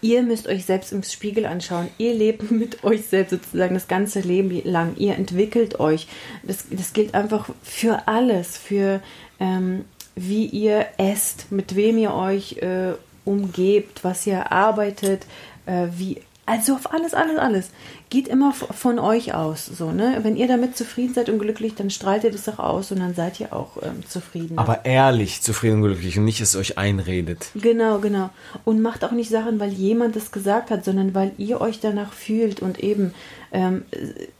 [0.05, 1.87] ihr müsst euch selbst im Spiegel anschauen.
[1.97, 4.95] Ihr lebt mit euch selbst sozusagen das ganze Leben lang.
[4.97, 6.07] Ihr entwickelt euch.
[6.43, 9.01] Das, das gilt einfach für alles, für
[9.39, 9.85] ähm,
[10.15, 12.93] wie ihr esst, mit wem ihr euch äh,
[13.25, 15.25] umgebt, was ihr arbeitet,
[15.65, 17.69] äh, wie also auf alles, alles, alles.
[18.11, 19.65] Geht immer von euch aus.
[19.65, 20.19] So, ne?
[20.21, 23.15] Wenn ihr damit zufrieden seid und glücklich, dann strahlt ihr das doch aus und dann
[23.15, 24.59] seid ihr auch ähm, zufrieden.
[24.59, 27.47] Aber ehrlich zufrieden und glücklich und nicht es euch einredet.
[27.55, 28.29] Genau, genau.
[28.63, 32.13] Und macht auch nicht Sachen, weil jemand das gesagt hat, sondern weil ihr euch danach
[32.13, 33.15] fühlt und eben
[33.51, 33.83] ähm,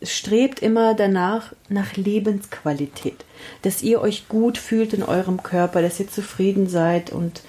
[0.04, 3.26] strebt immer danach nach Lebensqualität.
[3.64, 7.42] Dass ihr euch gut fühlt in eurem Körper, dass ihr zufrieden seid und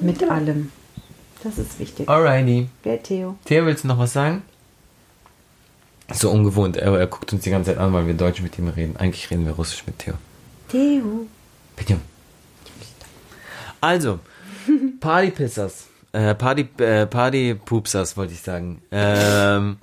[0.00, 0.72] mit allem.
[1.42, 2.08] Das ist wichtig.
[2.08, 2.68] Alrighty.
[2.82, 3.36] Wer Theo?
[3.44, 4.42] Theo, willst du noch was sagen?
[6.12, 6.76] So ungewohnt.
[6.76, 8.96] Er, er guckt uns die ganze Zeit an, weil wir Deutsch mit ihm reden.
[8.96, 10.14] Eigentlich reden wir Russisch mit Theo.
[10.68, 11.26] Theo.
[11.76, 11.98] Bitte.
[13.80, 14.18] Also,
[15.00, 15.86] Partypissers.
[16.12, 18.82] Äh, Party, äh, Partypupsers wollte ich sagen.
[18.90, 19.76] Ähm,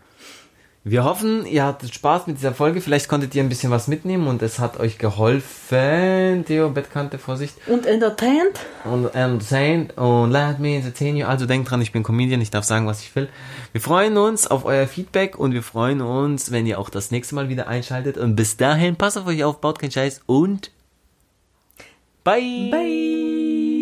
[0.87, 2.79] wir hoffen, ihr hattet Spaß mit dieser Folge.
[2.79, 6.45] Vielleicht konntet ihr ein bisschen was mitnehmen und es hat euch geholfen.
[6.45, 7.55] Theo, Bettkante, Vorsicht.
[7.65, 8.59] Und entertained.
[8.83, 9.97] Und entertained.
[9.97, 11.25] Und let me entertain you.
[11.25, 13.29] Also denkt dran, ich bin Comedian, ich darf sagen, was ich will.
[13.71, 17.33] Wir freuen uns auf euer Feedback und wir freuen uns, wenn ihr auch das nächste
[17.33, 18.19] Mal wieder einschaltet.
[18.19, 20.69] Und bis dahin, passt auf euch auf, baut keinen Scheiß und
[22.23, 22.69] bye.
[22.69, 23.74] Bye.